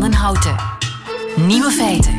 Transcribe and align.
van 0.00 0.12
Houten. 0.12 0.56
Nieuwe 1.36 1.70
feiten. 1.70 2.12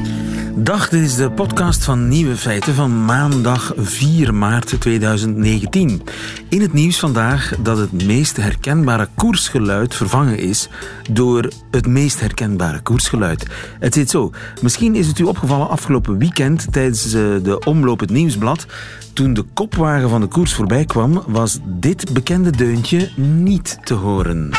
Dag, 0.56 0.90
dit 0.90 1.02
is 1.02 1.16
de 1.16 1.32
podcast 1.32 1.84
van 1.84 2.08
Nieuwe 2.08 2.38
Feiten 2.38 2.74
van 2.74 3.06
maandag 3.06 3.74
4 3.78 4.34
maart 4.34 4.82
2019. 4.82 6.02
In 6.50 6.62
het 6.62 6.74
nieuws 6.74 7.00
vandaag 7.00 7.56
dat 7.60 7.78
het 7.78 8.04
meest 8.04 8.38
herkenbare 8.38 9.08
koersgeluid 9.16 9.96
vervangen 9.96 10.38
is 10.38 10.70
door 11.12 11.52
het 11.72 11.88
meest 11.88 12.20
herkenbare 12.20 12.82
koersgeluid. 12.82 13.46
Het 13.80 13.94
zit 13.94 14.10
zo. 14.10 14.32
Misschien 14.62 14.96
is 14.96 15.08
het 15.08 15.20
u 15.20 15.24
opgevallen 15.24 15.70
afgelopen 15.70 16.18
weekend 16.18 16.72
tijdens 16.72 17.06
eh, 17.06 17.12
de 17.44 17.60
omloop 17.66 18.00
het 18.00 18.12
nieuwsblad. 18.12 18.66
Toen 19.14 19.34
de 19.34 19.46
kopwagen 19.54 20.10
van 20.10 20.22
de 20.22 20.28
koers 20.28 20.54
voorbij 20.54 20.86
kwam, 20.86 21.24
was 21.28 21.60
dit 21.64 22.14
bekende 22.14 22.52
deuntje 22.52 23.10
niet 23.16 23.78
te 23.84 23.94
horen. 23.94 24.50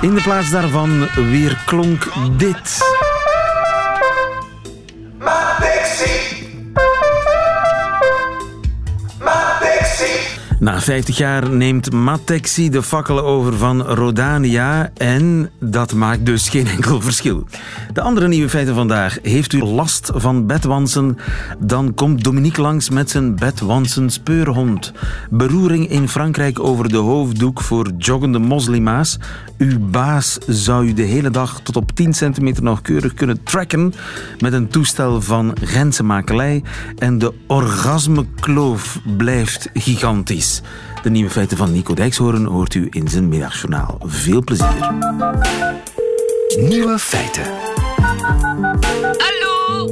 In 0.00 0.14
de 0.14 0.22
plaats 0.22 0.50
daarvan 0.50 1.08
weer 1.30 1.62
klonk 1.64 2.08
dit. 2.36 2.87
Na 10.60 10.80
50 10.80 11.16
jaar 11.16 11.50
neemt 11.50 11.92
Matexi 11.92 12.70
de 12.70 12.82
fakkelen 12.82 13.24
over 13.24 13.56
van 13.56 13.82
Rodania 13.82 14.90
en 14.96 15.50
dat 15.60 15.94
maakt 15.94 16.26
dus 16.26 16.48
geen 16.48 16.66
enkel 16.66 17.00
verschil. 17.00 17.46
De 17.92 18.00
andere 18.00 18.28
nieuwe 18.28 18.48
feiten 18.48 18.74
vandaag. 18.74 19.18
Heeft 19.22 19.52
u 19.52 19.62
last 19.62 20.10
van 20.14 20.46
bedwansen? 20.46 21.18
Dan 21.58 21.94
komt 21.94 22.24
Dominique 22.24 22.62
langs 22.62 22.90
met 22.90 23.10
zijn 23.10 23.36
bedwansen 23.36 24.10
speurhond. 24.10 24.92
Beroering 25.30 25.90
in 25.90 26.08
Frankrijk 26.08 26.60
over 26.60 26.88
de 26.88 26.96
hoofddoek 26.96 27.60
voor 27.60 27.90
joggende 27.98 28.38
moslima's. 28.38 29.18
Uw 29.58 29.78
baas 29.78 30.38
zou 30.46 30.86
u 30.86 30.92
de 30.92 31.02
hele 31.02 31.30
dag 31.30 31.60
tot 31.62 31.76
op 31.76 31.92
10 31.92 32.14
centimeter 32.14 32.62
nauwkeurig 32.62 33.14
kunnen 33.14 33.42
tracken 33.42 33.94
met 34.38 34.52
een 34.52 34.68
toestel 34.68 35.22
van 35.22 35.56
grenzenmakelij. 35.62 36.62
En 36.98 37.18
de 37.18 37.32
orgasmekloof 37.46 39.00
blijft 39.16 39.70
gigantisch. 39.74 40.47
De 41.02 41.10
nieuwe 41.10 41.30
feiten 41.30 41.56
van 41.56 41.72
Nico 41.72 41.94
Dijkshoorn 41.94 42.44
hoort 42.44 42.74
u 42.74 42.86
in 42.90 43.08
zijn 43.08 43.28
middagjournaal. 43.28 43.98
Veel 44.04 44.44
plezier. 44.44 44.92
Nieuwe 46.60 46.98
feiten. 46.98 47.44
Hallo. 49.16 49.88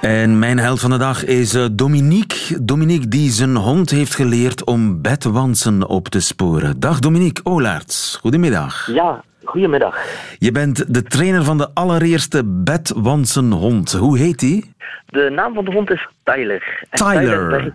En 0.00 0.38
mijn 0.38 0.58
held 0.58 0.80
van 0.80 0.90
de 0.90 0.96
dag 0.96 1.24
is 1.24 1.54
eh, 1.54 1.64
Dominique. 1.72 2.64
Dominique 2.64 3.08
die 3.08 3.30
zijn 3.30 3.56
hond 3.56 3.90
heeft 3.90 4.14
geleerd 4.14 4.64
om 4.64 5.02
bedwansen 5.02 5.88
op 5.88 6.08
te 6.08 6.20
sporen. 6.20 6.80
Dag 6.80 6.98
Dominique 6.98 7.44
Olaerts, 7.44 8.18
goedemiddag. 8.20 8.86
Ja, 8.92 9.22
goedemiddag. 9.44 9.96
Je 10.38 10.52
bent 10.52 10.94
de 10.94 11.02
trainer 11.02 11.44
van 11.44 11.58
de 11.58 11.68
allereerste 11.74 12.44
bedwansenhond. 12.44 13.92
Hoe 13.92 14.18
heet 14.18 14.38
die? 14.38 14.74
De 15.06 15.30
naam 15.30 15.54
van 15.54 15.64
de 15.64 15.72
hond 15.72 15.90
is 15.90 16.08
Tyler. 16.22 16.86
Tyler. 16.90 17.74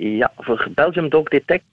Ja, 0.00 0.32
voor 0.38 0.68
Belgium 0.74 1.08
Dog 1.08 1.28
Detect. 1.28 1.64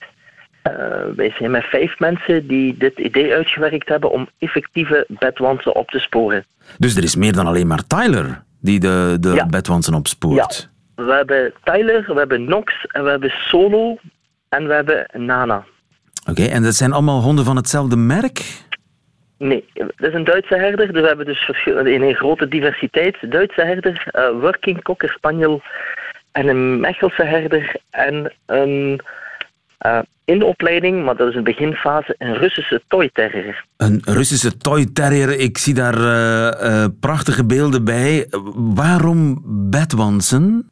Eh, 0.62 0.72
wij 1.16 1.34
zijn 1.38 1.50
met 1.50 1.64
vijf 1.64 1.98
mensen 1.98 2.46
die 2.46 2.76
dit 2.76 2.98
idee 2.98 3.34
uitgewerkt 3.34 3.88
hebben 3.88 4.10
om 4.10 4.28
effectieve 4.38 5.04
bedwansen 5.08 5.74
op 5.74 5.88
te 5.90 5.98
sporen. 5.98 6.44
Dus 6.78 6.96
er 6.96 7.02
is 7.02 7.16
meer 7.16 7.32
dan 7.32 7.46
alleen 7.46 7.66
maar 7.66 7.86
Tyler 7.86 8.42
die 8.60 8.80
de, 8.80 9.16
de 9.20 9.32
Ja. 9.34 9.46
bedwansen 9.46 9.94
opspoort. 9.94 10.68
We 10.94 11.12
hebben 11.12 11.52
Tyler, 11.64 12.04
we 12.06 12.18
hebben 12.18 12.44
Nox 12.44 12.86
en 12.86 13.04
we 13.04 13.10
hebben 13.10 13.30
Solo 13.30 13.98
en 14.48 14.66
we 14.66 14.74
hebben 14.74 15.06
Nana. 15.12 15.64
Oké, 16.30 16.42
en 16.44 16.62
dat 16.62 16.74
zijn 16.74 16.92
allemaal 16.92 17.20
honden 17.22 17.44
van 17.44 17.56
hetzelfde 17.56 17.96
merk? 17.96 18.62
Nee, 19.38 19.64
dat 19.74 20.08
is 20.08 20.14
een 20.14 20.24
Duitse 20.24 20.56
herder. 20.56 20.92
Dus 20.92 21.00
we 21.00 21.06
hebben 21.06 21.26
dus 21.26 21.48
in 21.84 22.02
een 22.02 22.14
grote 22.14 22.48
diversiteit. 22.48 23.16
Duitse 23.30 23.60
herder, 23.62 24.06
eh, 24.10 24.28
working 24.40 24.82
cocker 24.82 25.08
spaniel 25.10 25.62
en 26.34 26.48
een 26.48 26.80
Mechelse 26.80 27.24
herder 27.24 27.76
en 27.90 28.32
een 28.46 29.00
eh, 29.78 29.98
in 30.24 30.38
de 30.38 30.44
opleiding, 30.44 31.04
maar 31.04 31.16
dat 31.16 31.28
is 31.28 31.34
een 31.34 31.44
beginfase, 31.44 32.14
een 32.18 32.34
Russische 32.34 32.82
toy 32.88 33.10
terrier. 33.12 33.64
Een 33.76 34.02
Russische 34.04 34.56
toy 34.56 34.86
terrier. 34.92 35.38
Ik 35.38 35.58
zie 35.58 35.74
daar 35.74 35.98
eh, 35.98 36.82
eh, 36.82 36.90
prachtige 37.00 37.44
beelden 37.44 37.84
bij. 37.84 38.26
Waarom 38.54 39.42
bedwansen? 39.70 40.70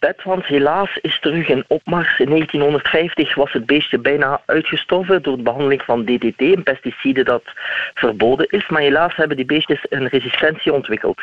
Ehm 0.00 0.08
Bedwans 0.08 0.46
helaas 0.46 0.98
is 1.00 1.20
terug 1.20 1.48
in 1.48 1.64
opmars. 1.66 2.18
In 2.18 2.28
1950 2.28 3.34
was 3.34 3.52
het 3.52 3.66
beestje 3.66 3.98
bijna 3.98 4.40
uitgestorven 4.46 5.22
door 5.22 5.36
de 5.36 5.42
behandeling 5.42 5.82
van 5.82 6.04
DDT, 6.04 6.40
een 6.40 6.62
pesticide 6.62 7.22
dat 7.22 7.42
verboden 7.94 8.46
is. 8.48 8.68
Maar 8.68 8.80
helaas 8.80 9.16
hebben 9.16 9.36
die 9.36 9.44
beestjes 9.44 9.86
een 9.88 10.08
resistentie 10.08 10.72
ontwikkeld. 10.72 11.22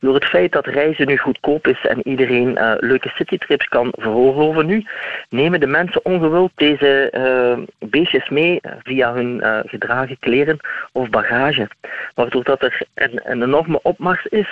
Door 0.00 0.14
het 0.14 0.24
feit 0.24 0.52
dat 0.52 0.66
reizen 0.66 1.06
nu 1.06 1.16
goedkoop 1.16 1.66
is 1.66 1.86
en 1.86 2.08
iedereen 2.08 2.56
eh, 2.56 2.72
leuke 2.78 3.08
citytrips 3.08 3.68
kan 3.68 3.92
veroorloven 3.96 4.66
nu, 4.66 4.84
nemen 5.28 5.60
de 5.60 5.66
mensen 5.66 6.04
ongewild 6.04 6.52
deze 6.54 7.10
eh, 7.10 7.58
beestjes 7.88 8.28
mee 8.28 8.60
eh, 8.60 8.72
via 8.82 9.14
hun 9.14 9.42
gedragen 9.66 10.18
kleren 10.18 10.58
of 10.92 11.08
bagage. 11.08 11.68
Waardoor 12.14 12.44
dat 12.44 12.62
er 12.62 12.82
een, 12.94 13.20
een 13.24 13.42
enorme 13.42 13.80
opmars 13.82 14.26
is 14.26 14.48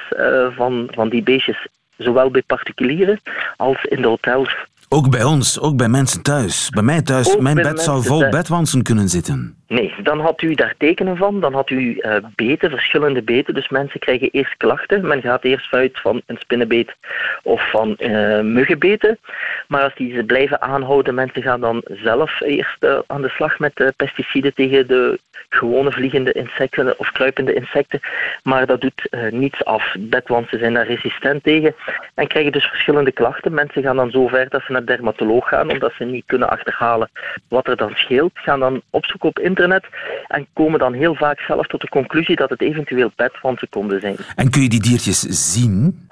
van, 0.56 0.88
van 0.90 1.08
die 1.08 1.22
beestjes 1.22 1.66
zowel 1.98 2.30
bij 2.30 2.42
particulieren 2.42 3.20
als 3.56 3.84
in 3.84 4.02
de 4.02 4.08
hotels. 4.08 4.56
Ook 4.90 5.10
bij 5.10 5.24
ons, 5.24 5.60
ook 5.60 5.76
bij 5.76 5.88
mensen 5.88 6.22
thuis. 6.22 6.70
Bij 6.70 6.82
mij 6.82 7.02
thuis, 7.02 7.34
Ook 7.34 7.40
mijn 7.40 7.56
bed 7.56 7.80
zou 7.80 8.02
vol 8.02 8.18
thuis. 8.18 8.36
bedwansen 8.36 8.82
kunnen 8.82 9.08
zitten. 9.08 9.58
Nee, 9.68 9.94
dan 10.02 10.20
had 10.20 10.42
u 10.42 10.54
daar 10.54 10.74
tekenen 10.78 11.16
van, 11.16 11.40
dan 11.40 11.54
had 11.54 11.70
u 11.70 11.98
eh, 11.98 12.16
beten, 12.34 12.70
verschillende 12.70 13.22
beten. 13.22 13.54
Dus 13.54 13.68
mensen 13.68 14.00
krijgen 14.00 14.28
eerst 14.30 14.56
klachten. 14.56 15.06
Men 15.06 15.20
gaat 15.20 15.44
eerst 15.44 15.72
uit 15.72 16.00
van 16.00 16.22
een 16.26 16.36
spinnenbeet 16.38 16.94
of 17.42 17.70
van 17.70 17.96
eh, 17.96 18.40
muggenbeten. 18.40 19.18
Maar 19.66 19.82
als 19.82 19.94
die 19.94 20.14
ze 20.14 20.24
blijven 20.24 20.60
aanhouden, 20.60 21.14
mensen 21.14 21.42
gaan 21.42 21.60
dan 21.60 21.82
zelf 21.84 22.40
eerst 22.40 22.82
eh, 22.82 22.98
aan 23.06 23.22
de 23.22 23.28
slag 23.28 23.58
met 23.58 23.92
pesticiden 23.96 24.54
tegen 24.54 24.86
de 24.86 25.18
gewone 25.48 25.92
vliegende 25.92 26.32
insecten 26.32 26.98
of 26.98 27.12
kruipende 27.12 27.54
insecten. 27.54 28.00
Maar 28.42 28.66
dat 28.66 28.80
doet 28.80 29.08
niets 29.30 29.64
af. 29.64 29.94
Bedwansen 29.98 30.58
zijn 30.58 30.74
daar 30.74 30.86
resistent 30.86 31.42
tegen 31.42 31.74
en 32.14 32.26
krijgen 32.26 32.52
dus 32.52 32.64
verschillende 32.64 33.12
klachten. 33.12 33.54
Mensen 33.54 33.82
gaan 33.82 33.96
dan 33.96 34.10
zo 34.10 34.26
ver 34.26 34.48
dat 34.48 34.62
ze 34.62 34.72
naar 34.78 34.96
de 34.96 35.02
dermatoloog 35.02 35.48
gaan, 35.48 35.70
omdat 35.70 35.92
ze 35.92 36.04
niet 36.04 36.26
kunnen 36.26 36.50
achterhalen 36.50 37.10
wat 37.48 37.66
er 37.66 37.76
dan 37.76 37.92
scheelt. 37.94 38.32
Gaan 38.34 38.60
dan 38.60 38.82
opzoeken 38.90 39.28
op 39.28 39.38
internet 39.38 39.84
en 40.26 40.46
komen 40.52 40.78
dan 40.78 40.92
heel 40.92 41.14
vaak 41.14 41.40
zelf 41.40 41.66
tot 41.66 41.80
de 41.80 41.88
conclusie 41.88 42.36
dat 42.36 42.50
het 42.50 42.60
eventueel 42.60 43.12
bedwansen 43.16 43.68
konden 43.68 44.00
zijn. 44.00 44.16
En 44.36 44.50
kun 44.50 44.62
je 44.62 44.68
die 44.68 44.80
diertjes 44.80 45.20
zien? 45.20 46.06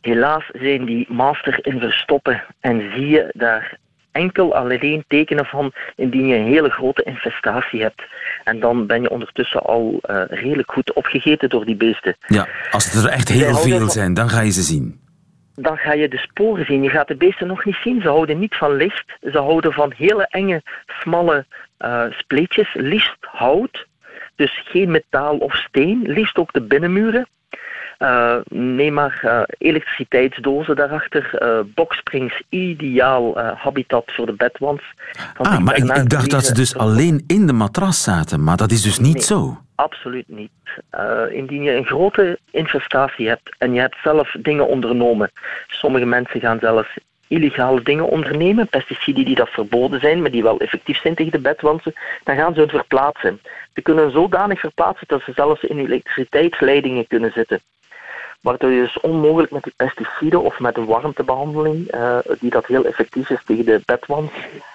Helaas 0.00 0.44
zijn 0.52 0.84
die 0.84 1.06
master 1.08 1.66
in 1.66 1.80
verstoppen 1.80 2.44
en 2.60 2.90
zie 2.94 3.08
je 3.08 3.30
daar 3.32 3.78
enkel 4.12 4.54
alleen 4.54 5.04
tekenen 5.08 5.44
van 5.44 5.72
indien 5.96 6.26
je 6.26 6.36
een 6.36 6.46
hele 6.46 6.70
grote 6.70 7.02
infestatie 7.02 7.82
hebt. 7.82 8.02
En 8.44 8.60
dan 8.60 8.86
ben 8.86 9.02
je 9.02 9.10
ondertussen 9.10 9.62
al 9.62 9.98
eh, 10.02 10.22
redelijk 10.28 10.72
goed 10.72 10.92
opgegeten 10.92 11.48
door 11.48 11.64
die 11.64 11.76
beesten. 11.76 12.16
Ja, 12.26 12.48
als 12.70 12.92
het 12.92 13.04
er 13.04 13.10
echt 13.10 13.28
heel 13.28 13.56
veel 13.56 13.90
zijn, 13.90 14.14
dan 14.14 14.28
ga 14.28 14.40
je 14.40 14.50
ze 14.50 14.62
zien. 14.62 15.01
Dan 15.62 15.76
ga 15.76 15.92
je 15.92 16.08
de 16.08 16.18
sporen 16.18 16.64
zien. 16.64 16.82
Je 16.82 16.88
gaat 16.88 17.08
de 17.08 17.16
beesten 17.16 17.46
nog 17.46 17.64
niet 17.64 17.78
zien. 17.82 18.00
Ze 18.00 18.08
houden 18.08 18.38
niet 18.38 18.54
van 18.54 18.76
licht. 18.76 19.18
Ze 19.20 19.38
houden 19.38 19.72
van 19.72 19.92
hele 19.96 20.26
enge, 20.30 20.62
smalle 20.86 21.46
eh, 21.76 22.04
spleetjes. 22.10 22.74
Liefst 22.74 23.16
hout. 23.20 23.86
Dus 24.36 24.62
geen 24.64 24.90
metaal 24.90 25.36
of 25.36 25.54
steen. 25.54 26.02
Liefst 26.02 26.36
ook 26.36 26.52
de 26.52 26.60
binnenmuren. 26.60 27.26
Eh, 28.02 28.36
neem 28.48 28.92
maar 28.92 29.18
eh, 29.22 29.42
elektriciteitsdozen 29.58 30.76
daarachter. 30.76 31.34
eh 31.38 31.60
boksprings, 31.74 32.42
ideaal 32.48 33.38
habitat 33.38 34.04
voor 34.06 34.26
de 34.26 34.32
bedwans. 34.32 34.82
Ah, 35.36 35.58
maar 35.58 35.76
ik, 35.76 36.10
dacht 36.10 36.30
dat 36.30 36.44
ze 36.44 36.54
dus 36.54 36.76
alleen 36.76 37.24
in 37.26 37.46
de 37.46 37.52
matras 37.52 38.02
zaten. 38.02 38.44
Maar 38.44 38.56
dat 38.56 38.70
is 38.70 38.82
dus 38.82 38.98
niet 38.98 39.14
Nee. 39.14 39.22
zo. 39.22 39.58
Absoluut 39.74 40.28
niet. 40.28 40.50
Indien 41.30 41.62
je 41.62 41.74
een 41.76 41.84
grote 41.84 42.38
infestatie 42.50 43.28
hebt 43.28 43.54
en 43.58 43.72
je 43.74 43.80
hebt 43.80 43.96
zelf 44.02 44.34
dingen 44.38 44.66
ondernomen. 44.68 45.30
Sommige 45.66 46.04
mensen 46.06 46.40
gaan 46.40 46.58
zelfs 46.60 46.88
illegale 47.28 47.82
dingen 47.82 48.08
ondernemen, 48.08 48.68
pesticiden 48.68 49.24
die 49.24 49.34
dat 49.34 49.48
verboden 49.48 50.00
zijn, 50.00 50.20
maar 50.22 50.30
die 50.30 50.42
wel 50.42 50.58
effectief 50.58 51.00
zijn 51.00 51.14
tegen 51.14 51.32
de 51.32 51.38
bedwansen, 51.38 51.92
dan 52.24 52.36
gaan 52.36 52.54
ze 52.54 52.60
het 52.60 52.70
verplaatsen. 52.70 53.40
Ze 53.74 53.82
kunnen 53.82 54.10
zodanig 54.12 54.60
verplaatsen 54.60 55.06
dat 55.08 55.22
ze 55.22 55.32
zelfs 55.34 55.62
in 55.62 55.78
elektriciteitsleidingen 55.78 57.06
kunnen 57.06 57.32
zitten. 57.34 57.60
Waardoor 58.42 58.70
je 58.70 58.80
dus 58.80 59.00
onmogelijk 59.00 59.52
met 59.52 59.62
die 59.62 59.72
pesticiden 59.76 60.42
of 60.42 60.58
met 60.58 60.76
een 60.76 60.84
warmtebehandeling, 60.84 61.86
eh, 61.86 62.18
die 62.40 62.50
dat 62.50 62.66
heel 62.66 62.84
effectief 62.84 63.30
is 63.30 63.42
tegen 63.44 63.64
de 63.64 63.82
bedwans, 63.84 64.30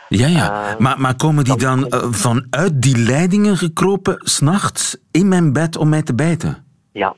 Ja, 0.09 0.27
ja. 0.27 0.71
Eh, 0.71 0.79
maar, 0.79 0.99
maar 0.99 1.15
komen 1.15 1.43
die 1.43 1.57
dan 1.57 1.87
eh, 1.87 2.11
vanuit 2.11 2.81
die 2.81 2.97
leidingen 2.97 3.57
gekropen, 3.57 4.15
s'nachts, 4.19 4.97
in 5.11 5.27
mijn 5.27 5.53
bed 5.53 5.77
om 5.77 5.89
mij 5.89 6.03
te 6.03 6.15
bijten? 6.15 6.65
Ja, 6.91 7.15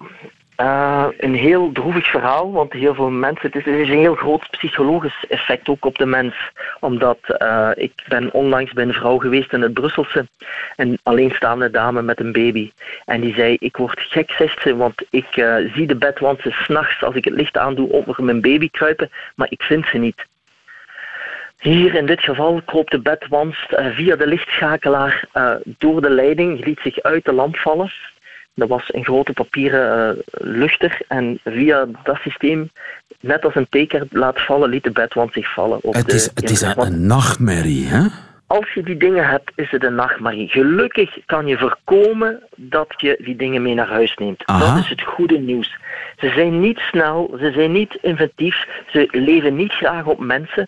Uh, 0.61 1.05
een 1.17 1.35
heel 1.35 1.71
droevig 1.71 2.07
verhaal, 2.07 2.51
want 2.51 2.73
heel 2.73 2.93
veel 2.93 3.09
mensen, 3.09 3.51
het 3.51 3.55
is, 3.55 3.73
is 3.73 3.89
een 3.89 3.97
heel 3.97 4.15
groot 4.15 4.49
psychologisch 4.49 5.25
effect 5.29 5.69
ook 5.69 5.85
op 5.85 5.97
de 5.97 6.05
mens. 6.05 6.35
Omdat 6.79 7.17
uh, 7.27 7.69
ik 7.75 7.91
ben 8.07 8.33
onlangs 8.33 8.73
bij 8.73 8.83
een 8.83 8.93
vrouw 8.93 9.17
geweest 9.17 9.53
in 9.53 9.61
het 9.61 9.73
Brusselse, 9.73 10.27
een 10.75 10.99
alleenstaande 11.03 11.69
dame 11.69 12.01
met 12.01 12.19
een 12.19 12.31
baby. 12.31 12.71
En 13.05 13.21
die 13.21 13.33
zei, 13.33 13.55
ik 13.59 13.77
word 13.77 13.99
gek, 13.99 14.31
zegt 14.31 14.61
ze, 14.61 14.75
want 14.75 15.05
ik 15.09 15.35
uh, 15.35 15.55
zie 15.73 15.87
de 15.87 15.95
bedwansen 15.95 16.51
s'nachts 16.51 17.03
als 17.03 17.15
ik 17.15 17.25
het 17.25 17.33
licht 17.33 17.57
aandoe 17.57 17.91
over 17.91 18.23
mijn 18.23 18.41
baby 18.41 18.69
kruipen, 18.69 19.09
maar 19.35 19.47
ik 19.51 19.63
vind 19.63 19.85
ze 19.85 19.97
niet. 19.97 20.25
Hier 21.59 21.95
in 21.95 22.05
dit 22.05 22.21
geval 22.21 22.61
kroop 22.65 22.89
de 22.89 22.99
bedwans 22.99 23.65
via 23.69 24.15
de 24.15 24.27
lichtschakelaar 24.27 25.23
door 25.63 26.01
de 26.01 26.09
leiding, 26.09 26.65
liet 26.65 26.79
zich 26.79 27.01
uit 27.01 27.25
de 27.25 27.33
lamp 27.33 27.57
vallen. 27.57 27.91
Dat 28.59 28.67
was 28.67 28.93
een 28.93 29.03
grote 29.03 29.33
papieren 29.33 30.15
uh, 30.15 30.23
luchter 30.41 31.01
en 31.07 31.39
via 31.43 31.87
dat 32.03 32.17
systeem, 32.21 32.69
net 33.19 33.45
als 33.45 33.55
een 33.55 33.67
teker 33.69 34.07
laat 34.09 34.39
vallen, 34.39 34.69
liet 34.69 34.83
de 34.83 34.91
bedwand 34.91 35.33
zich 35.33 35.53
vallen. 35.53 35.79
Op 35.81 35.93
het 35.93 36.09
de, 36.09 36.15
is, 36.15 36.29
het 36.33 36.49
is 36.49 36.61
een, 36.61 36.81
een 36.81 37.05
nachtmerrie, 37.05 37.87
hè? 37.87 38.07
Als 38.47 38.73
je 38.73 38.83
die 38.83 38.97
dingen 38.97 39.27
hebt, 39.27 39.51
is 39.55 39.71
het 39.71 39.83
een 39.83 39.95
nachtmerrie. 39.95 40.47
Gelukkig 40.47 41.17
kan 41.25 41.47
je 41.47 41.57
voorkomen 41.57 42.43
dat 42.55 42.93
je 42.97 43.19
die 43.23 43.35
dingen 43.35 43.61
mee 43.61 43.73
naar 43.73 43.87
huis 43.87 44.15
neemt. 44.15 44.43
Aha. 44.45 44.73
Dat 44.73 44.83
is 44.83 44.89
het 44.89 45.01
goede 45.01 45.37
nieuws. 45.37 45.77
Ze 46.17 46.29
zijn 46.29 46.59
niet 46.59 46.77
snel, 46.77 47.35
ze 47.39 47.51
zijn 47.51 47.71
niet 47.71 47.97
inventief, 48.01 48.67
ze 48.87 49.07
leven 49.11 49.55
niet 49.55 49.71
graag 49.71 50.05
op 50.05 50.19
mensen. 50.19 50.67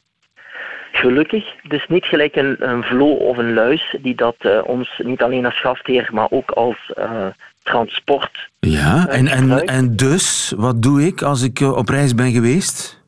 Gelukkig, 0.92 1.56
dus 1.64 1.88
niet 1.88 2.06
gelijk 2.06 2.36
een, 2.36 2.56
een 2.60 2.84
vlo 2.84 3.10
of 3.14 3.38
een 3.38 3.54
luis 3.54 3.96
die 4.02 4.16
dat 4.16 4.36
uh, 4.42 4.62
ons 4.64 5.02
niet 5.04 5.22
alleen 5.22 5.46
als 5.46 5.60
gastheer, 5.60 6.10
maar 6.12 6.28
ook 6.30 6.52
als 6.52 6.92
uh, 6.98 7.26
transport. 7.63 8.50
Ja, 8.60 9.08
en, 9.08 9.28
en, 9.28 9.66
en 9.66 9.96
dus, 9.96 10.54
wat 10.58 10.81
doe 10.81 11.06
ik 11.06 11.22
als 11.22 11.42
ik 11.42 11.60
uh, 11.60 11.78
op 11.78 11.90
reis 11.90 12.16
ben 12.16 12.31
geweest? 12.31 13.00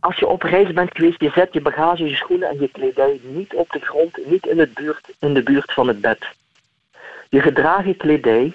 Als 0.00 0.16
je 0.16 0.26
op 0.26 0.42
reis 0.42 0.72
bent 0.72 0.90
geweest, 0.92 1.20
je 1.20 1.30
zet 1.34 1.52
je 1.52 1.60
bagage, 1.60 2.04
je 2.04 2.14
schoenen 2.14 2.48
en 2.48 2.60
je 2.60 2.68
kledij 2.68 3.20
niet 3.22 3.54
op 3.54 3.70
de 3.70 3.80
grond, 3.80 4.18
niet 4.26 4.46
in, 4.46 4.58
het 4.58 4.74
buurt, 4.74 5.08
in 5.20 5.34
de 5.34 5.42
buurt 5.42 5.72
van 5.72 5.88
het 5.88 6.00
bed. 6.00 6.26
Je 7.28 7.40
gedragen 7.40 7.96
kledij, 7.96 8.52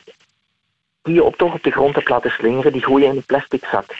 die 1.01 1.13
je 1.13 1.23
op, 1.23 1.35
toch 1.35 1.53
op 1.53 1.63
de 1.63 1.71
grond 1.71 1.95
hebt 1.95 2.09
laten 2.09 2.31
slingeren, 2.31 2.71
die 2.71 2.83
gooi 2.83 3.03
je 3.03 3.09
in 3.09 3.15
een 3.15 3.23
plastic 3.25 3.65
zak. 3.71 3.97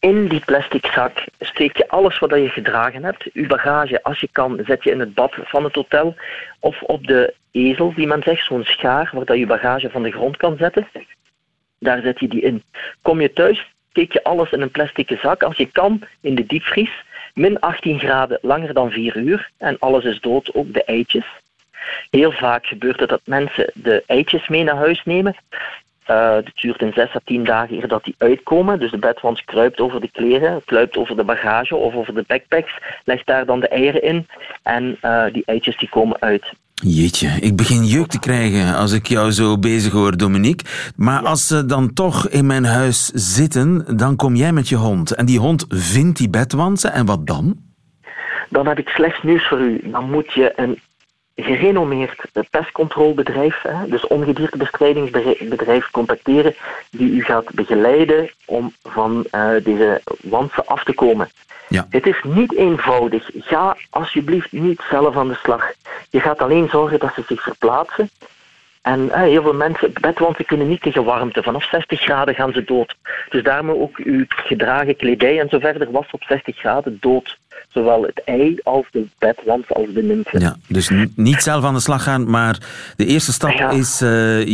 In 0.00 0.28
die 0.28 0.40
plastic 0.44 0.86
zak 0.86 1.24
steek 1.38 1.76
je 1.76 1.88
alles 1.88 2.18
wat 2.18 2.30
je 2.30 2.48
gedragen 2.48 3.04
hebt. 3.04 3.24
Je 3.32 3.46
bagage, 3.46 4.02
als 4.02 4.20
je 4.20 4.28
kan, 4.32 4.60
zet 4.66 4.84
je 4.84 4.90
in 4.90 5.00
het 5.00 5.14
bad 5.14 5.34
van 5.42 5.64
het 5.64 5.74
hotel. 5.74 6.16
Of 6.58 6.82
op 6.82 7.06
de 7.06 7.34
ezel, 7.50 7.94
die 7.94 8.06
men 8.06 8.22
zegt, 8.22 8.44
zo'n 8.44 8.64
schaar, 8.64 9.10
waar 9.12 9.36
je 9.36 9.46
bagage 9.46 9.90
van 9.90 10.02
de 10.02 10.10
grond 10.10 10.36
kan 10.36 10.56
zetten. 10.56 10.88
Daar 11.78 12.00
zet 12.02 12.20
je 12.20 12.28
die 12.28 12.40
in. 12.40 12.62
Kom 13.02 13.20
je 13.20 13.32
thuis, 13.32 13.66
steek 13.90 14.12
je 14.12 14.24
alles 14.24 14.50
in 14.50 14.60
een 14.60 14.70
plastic 14.70 15.18
zak. 15.22 15.42
Als 15.42 15.56
je 15.56 15.66
kan, 15.66 16.02
in 16.20 16.34
de 16.34 16.46
diepvries. 16.46 16.92
Min 17.34 17.60
18 17.60 17.98
graden, 17.98 18.38
langer 18.42 18.74
dan 18.74 18.90
4 18.90 19.16
uur. 19.16 19.50
En 19.58 19.78
alles 19.78 20.04
is 20.04 20.20
dood, 20.20 20.54
ook 20.54 20.72
de 20.72 20.84
eitjes. 20.84 21.26
Heel 22.10 22.32
vaak 22.32 22.66
gebeurt 22.66 23.00
het 23.00 23.08
dat 23.08 23.20
mensen 23.24 23.70
de 23.74 24.02
eitjes 24.06 24.48
mee 24.48 24.64
naar 24.64 24.76
huis 24.76 25.04
nemen. 25.04 25.36
Uh, 26.10 26.34
het 26.34 26.50
duurt 26.54 26.80
in 26.80 26.92
6 26.94 27.14
à 27.14 27.20
10 27.24 27.44
dagen 27.44 27.76
eer 27.76 27.88
dat 27.88 28.04
die 28.04 28.14
uitkomen. 28.18 28.78
Dus 28.78 28.90
de 28.90 28.98
bedwans 28.98 29.44
kruipt 29.44 29.80
over 29.80 30.00
de 30.00 30.10
kleren, 30.10 30.62
kruipt 30.64 30.96
over 30.96 31.16
de 31.16 31.24
bagage 31.24 31.76
of 31.76 31.94
over 31.94 32.14
de 32.14 32.24
backpacks, 32.26 32.78
legt 33.04 33.26
daar 33.26 33.46
dan 33.46 33.60
de 33.60 33.68
eieren 33.68 34.02
in 34.02 34.26
en 34.62 34.98
uh, 35.02 35.24
die 35.32 35.42
eitjes 35.46 35.78
die 35.78 35.88
komen 35.88 36.20
uit. 36.20 36.52
Jeetje, 36.74 37.28
ik 37.40 37.56
begin 37.56 37.84
jeuk 37.84 38.06
te 38.06 38.18
krijgen 38.18 38.76
als 38.76 38.92
ik 38.92 39.06
jou 39.06 39.30
zo 39.30 39.58
bezig 39.58 39.92
hoor, 39.92 40.16
Dominique. 40.16 40.66
Maar 40.96 41.22
als 41.22 41.46
ze 41.46 41.66
dan 41.66 41.92
toch 41.92 42.28
in 42.28 42.46
mijn 42.46 42.64
huis 42.64 43.06
zitten, 43.14 43.96
dan 43.96 44.16
kom 44.16 44.34
jij 44.34 44.52
met 44.52 44.68
je 44.68 44.76
hond. 44.76 45.14
En 45.14 45.26
die 45.26 45.38
hond 45.38 45.66
vindt 45.68 46.18
die 46.18 46.30
bedwansen 46.30 46.92
en 46.92 47.06
wat 47.06 47.26
dan? 47.26 47.56
Dan 48.48 48.66
heb 48.66 48.78
ik 48.78 48.88
slechts 48.88 49.22
nieuws 49.22 49.48
voor 49.48 49.60
u. 49.60 49.80
Dan 49.84 50.10
moet 50.10 50.32
je 50.32 50.52
een 50.56 50.78
gerenommeerd 51.42 52.20
pestcontrolebedrijf, 52.50 53.64
dus 53.86 54.06
ongediertebestrijdingsbedrijf, 54.06 55.90
contacteren 55.90 56.54
die 56.90 57.10
u 57.10 57.22
gaat 57.24 57.50
begeleiden 57.54 58.30
om 58.44 58.72
van 58.82 59.26
uh, 59.32 59.50
deze 59.64 60.00
wansen 60.22 60.66
af 60.66 60.84
te 60.84 60.94
komen. 60.94 61.30
Ja. 61.68 61.86
Het 61.90 62.06
is 62.06 62.20
niet 62.22 62.54
eenvoudig. 62.54 63.30
Ga 63.34 63.76
alsjeblieft 63.90 64.52
niet 64.52 64.82
zelf 64.90 65.16
aan 65.16 65.28
de 65.28 65.38
slag. 65.42 65.72
Je 66.10 66.20
gaat 66.20 66.38
alleen 66.38 66.68
zorgen 66.68 66.98
dat 66.98 67.14
ze 67.14 67.22
zich 67.26 67.42
verplaatsen. 67.42 68.10
En 68.82 69.00
uh, 69.00 69.14
heel 69.14 69.42
veel 69.42 69.54
mensen, 69.54 69.92
bedwansen 70.00 70.44
kunnen 70.44 70.68
niet 70.68 70.82
tegen 70.82 71.04
warmte. 71.04 71.42
Vanaf 71.42 71.64
60 71.64 72.00
graden 72.00 72.34
gaan 72.34 72.52
ze 72.52 72.64
dood. 72.64 72.96
Dus 73.30 73.42
daarom 73.42 73.70
ook 73.70 73.96
uw 73.96 74.24
gedragen 74.28 74.96
kledij 74.96 75.40
en 75.40 75.48
zo 75.48 75.58
verder 75.58 75.90
was 75.90 76.10
op 76.10 76.22
60 76.22 76.56
graden 76.56 76.96
dood 77.00 77.38
zowel 77.68 78.02
het 78.02 78.22
ei 78.24 78.58
als 78.62 78.86
de 78.90 79.06
bedwans 79.18 79.68
als 79.68 79.92
de 79.94 80.02
nymfen. 80.02 80.40
Ja, 80.40 80.56
dus 80.68 80.90
niet 81.16 81.42
zelf 81.42 81.64
aan 81.64 81.74
de 81.74 81.80
slag 81.80 82.02
gaan, 82.02 82.30
maar 82.30 82.58
de 82.96 83.06
eerste 83.06 83.32
stap 83.32 83.50
ja. 83.50 83.70
is 83.70 84.02
uh, 84.02 84.46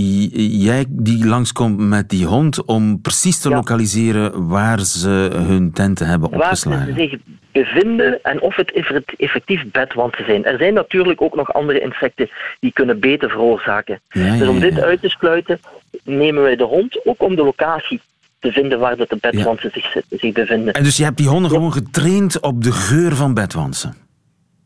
jij 0.62 0.84
die 0.88 1.26
langskomt 1.26 1.78
met 1.78 2.08
die 2.08 2.26
hond 2.26 2.64
om 2.64 3.00
precies 3.00 3.38
te 3.38 3.48
ja. 3.48 3.54
lokaliseren 3.54 4.48
waar 4.48 4.80
ze 4.80 5.30
hun 5.32 5.72
tenten 5.72 6.06
hebben 6.06 6.32
opgeslagen. 6.32 6.86
Waar 6.86 6.94
ze 6.94 7.08
zich 7.10 7.20
bevinden 7.58 8.22
en 8.22 8.40
of 8.40 8.56
het 8.56 8.72
effectief 9.16 9.64
bedwansen 9.72 10.24
zijn. 10.24 10.44
Er 10.44 10.58
zijn 10.58 10.74
natuurlijk 10.74 11.22
ook 11.22 11.36
nog 11.36 11.52
andere 11.52 11.80
insecten 11.80 12.28
die 12.60 12.72
kunnen 12.72 13.00
beten 13.00 13.30
veroorzaken. 13.30 14.00
Ja, 14.10 14.36
dus 14.36 14.48
om 14.48 14.60
dit 14.60 14.80
uit 14.80 15.00
te 15.00 15.08
sluiten 15.08 15.60
nemen 16.04 16.42
wij 16.42 16.56
de 16.56 16.64
hond 16.64 17.06
ook 17.06 17.22
om 17.22 17.36
de 17.36 17.42
locatie 17.42 18.00
te 18.38 18.52
vinden 18.52 18.78
waar 18.78 18.96
dat 18.96 19.08
de 19.08 19.18
bedwansen 19.20 19.70
ja. 19.74 19.80
zich, 19.80 20.02
zich, 20.20 20.32
bevinden. 20.32 20.74
En 20.74 20.82
dus 20.82 20.96
je 20.96 21.04
hebt 21.04 21.16
die 21.16 21.28
honden 21.28 21.50
ja. 21.50 21.56
gewoon 21.56 21.72
getraind 21.72 22.40
op 22.40 22.64
de 22.64 22.72
geur 22.72 23.14
van 23.14 23.34
bedwansen? 23.34 23.94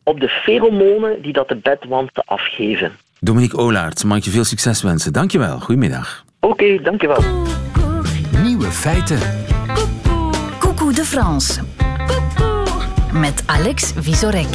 Op 0.03 0.19
de 0.19 0.27
pheromonen 0.27 1.21
die 1.21 1.33
dat 1.33 1.47
de 1.47 1.55
bedwansen 1.55 2.23
afgeven. 2.25 2.91
Dominique 3.19 3.57
Olaert, 3.57 4.03
mag 4.03 4.25
je 4.25 4.31
veel 4.31 4.43
succes 4.43 4.81
wensen. 4.81 5.13
Dankjewel, 5.13 5.59
goedemiddag. 5.59 6.25
Oké, 6.39 6.53
okay, 6.53 6.81
dankjewel. 6.81 7.23
Nieuwe 8.43 8.71
feiten. 8.71 9.19
Coucou 10.59 10.93
de 10.93 11.03
France. 11.03 11.61
Met 13.13 13.43
Alex 13.45 13.91
Visorek. 13.95 14.47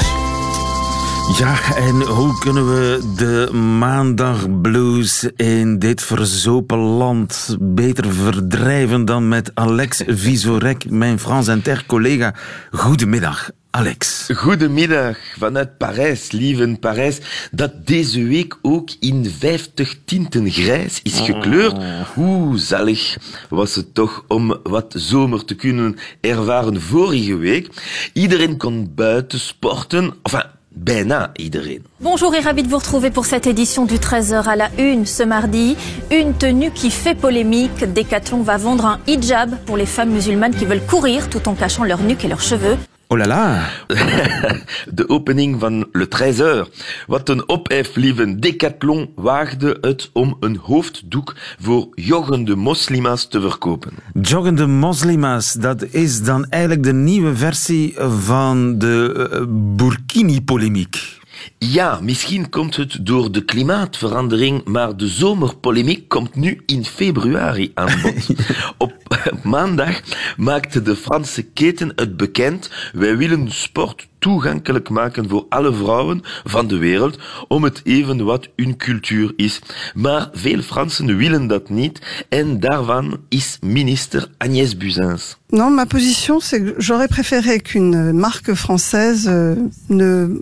Ja, 1.38 1.74
en 1.74 2.00
hoe 2.02 2.38
kunnen 2.38 2.66
we 2.66 3.12
de 3.16 3.52
maandagblues 3.52 5.30
in 5.36 5.78
dit 5.78 6.02
verzopen 6.02 6.78
land 6.78 7.56
beter 7.60 8.12
verdrijven 8.12 9.04
dan 9.04 9.28
met 9.28 9.50
Alex 9.54 10.02
Visorek, 10.06 10.90
mijn 10.90 11.18
Frans 11.18 11.48
en 11.48 11.62
collega. 11.86 12.34
Goedemiddag, 12.70 13.50
Alex. 13.76 14.28
Goedemiddag 14.34 15.16
vanuit 15.38 15.78
Parijs, 15.78 16.30
lieve 16.30 16.76
Parijs, 16.80 17.18
dat 17.50 17.86
deze 17.86 18.24
week 18.24 18.58
ook 18.62 18.90
in 19.00 19.34
50 19.38 19.96
tinten 20.04 20.50
grijs 20.50 21.00
is 21.02 21.18
gekleurd. 21.18 21.76
Hoe 22.14 22.58
zalig 22.58 23.16
was 23.48 23.74
het 23.74 23.94
toch 23.94 24.24
om 24.28 24.56
wat 24.62 24.94
zomer 24.96 25.44
te 25.44 25.54
kunnen 25.54 25.96
ervaren 26.20 26.80
vorige 26.80 27.36
week. 27.36 27.68
Iedereen 28.12 28.56
kon 28.56 28.92
buiten 28.94 29.40
sporten, 29.40 30.14
enfin, 30.22 30.44
Bijna 30.78 31.30
iedereen. 31.36 31.84
Bonjour 32.00 32.34
et 32.34 32.44
ravi 32.44 32.62
de 32.62 32.68
vous 32.68 32.78
retrouver 32.78 33.10
pour 33.10 33.24
cette 33.24 33.46
édition 33.46 33.86
du 33.86 33.94
13h 33.98 34.46
à 34.46 34.56
la 34.56 34.68
une 34.78 35.06
ce 35.06 35.24
mardi. 35.24 35.74
Une 36.10 36.34
tenue 36.36 36.70
qui 36.70 36.90
fait 36.90 37.14
polémique. 37.14 37.92
Decathlon 37.94 38.42
va 38.42 38.58
vendre 38.58 38.84
un 38.84 38.98
hijab 39.06 39.56
pour 39.64 39.76
les 39.76 39.86
femmes 39.86 40.10
musulmanes 40.10 40.54
qui 40.54 40.66
veulent 40.66 40.86
courir 40.86 41.30
tout 41.30 41.48
en 41.48 41.54
cachant 41.54 41.84
leur 41.84 42.02
nuque 42.02 42.24
et 42.24 42.28
leurs 42.28 42.42
cheveux. 42.42 42.76
Oh 43.08 43.16
là 43.16 43.26
là! 43.26 43.70
De 44.92 45.08
opening 45.08 45.60
van 45.60 45.86
Le 45.92 46.08
13 46.08 46.66
Wat 47.06 47.28
een 47.28 47.48
ophef, 47.48 47.94
lieve 47.94 48.38
Decathlon 48.38 49.10
waagde 49.14 49.78
het 49.80 50.10
om 50.12 50.36
een 50.40 50.56
hoofddoek 50.56 51.34
voor 51.60 51.88
joggende 51.94 52.56
moslima's 52.56 53.28
te 53.28 53.40
verkopen. 53.40 53.92
Joggende 54.22 54.66
moslima's, 54.66 55.52
dat 55.52 55.82
is 55.82 56.22
dan 56.22 56.46
eigenlijk 56.48 56.82
de 56.82 56.92
nieuwe 56.92 57.36
versie 57.36 57.94
van 57.98 58.78
de 58.78 59.28
uh, 59.32 59.42
Burkini-polemiek. 59.76 61.15
Ja, 61.58 62.00
misschien 62.02 62.48
komt 62.48 62.76
het 62.76 63.06
door 63.06 63.32
de 63.32 63.44
klimaatverandering, 63.44 64.64
maar 64.64 64.96
de 64.96 65.08
zomerpolemiek 65.08 66.08
komt 66.08 66.34
nu 66.34 66.62
in 66.66 66.84
februari 66.84 67.70
aan 67.74 68.00
bod. 68.02 68.26
Op 68.78 68.94
maandag 69.42 70.00
maakte 70.36 70.82
de 70.82 70.96
Franse 70.96 71.42
keten 71.42 71.92
het 71.96 72.16
bekend. 72.16 72.70
Wij 72.92 73.16
willen 73.16 73.52
sport 73.52 74.08
toegankelijk 74.18 74.88
maken 74.88 75.28
voor 75.28 75.46
alle 75.48 75.74
vrouwen 75.74 76.20
van 76.44 76.66
de 76.66 76.76
wereld, 76.76 77.18
om 77.48 77.64
het 77.64 77.80
even 77.84 78.24
wat 78.24 78.48
hun 78.56 78.76
cultuur 78.76 79.32
is. 79.36 79.60
Maar 79.94 80.28
veel 80.32 80.62
Fransen 80.62 81.16
willen 81.16 81.46
dat 81.46 81.68
niet, 81.68 82.24
en 82.28 82.60
daarvan 82.60 83.20
is 83.28 83.58
minister 83.60 84.28
Agnès 84.38 84.76
Buzyn. 84.76 85.18
Non, 85.48 85.74
ma 85.74 85.84
position, 85.84 86.40
c'est 86.40 86.60
que 86.64 86.74
j'aurais 86.78 87.08
préféré 87.08 87.60
qu'une 87.60 88.12
marque 88.12 88.54
française 88.54 89.28
euh, 89.28 89.54
ne 89.88 90.40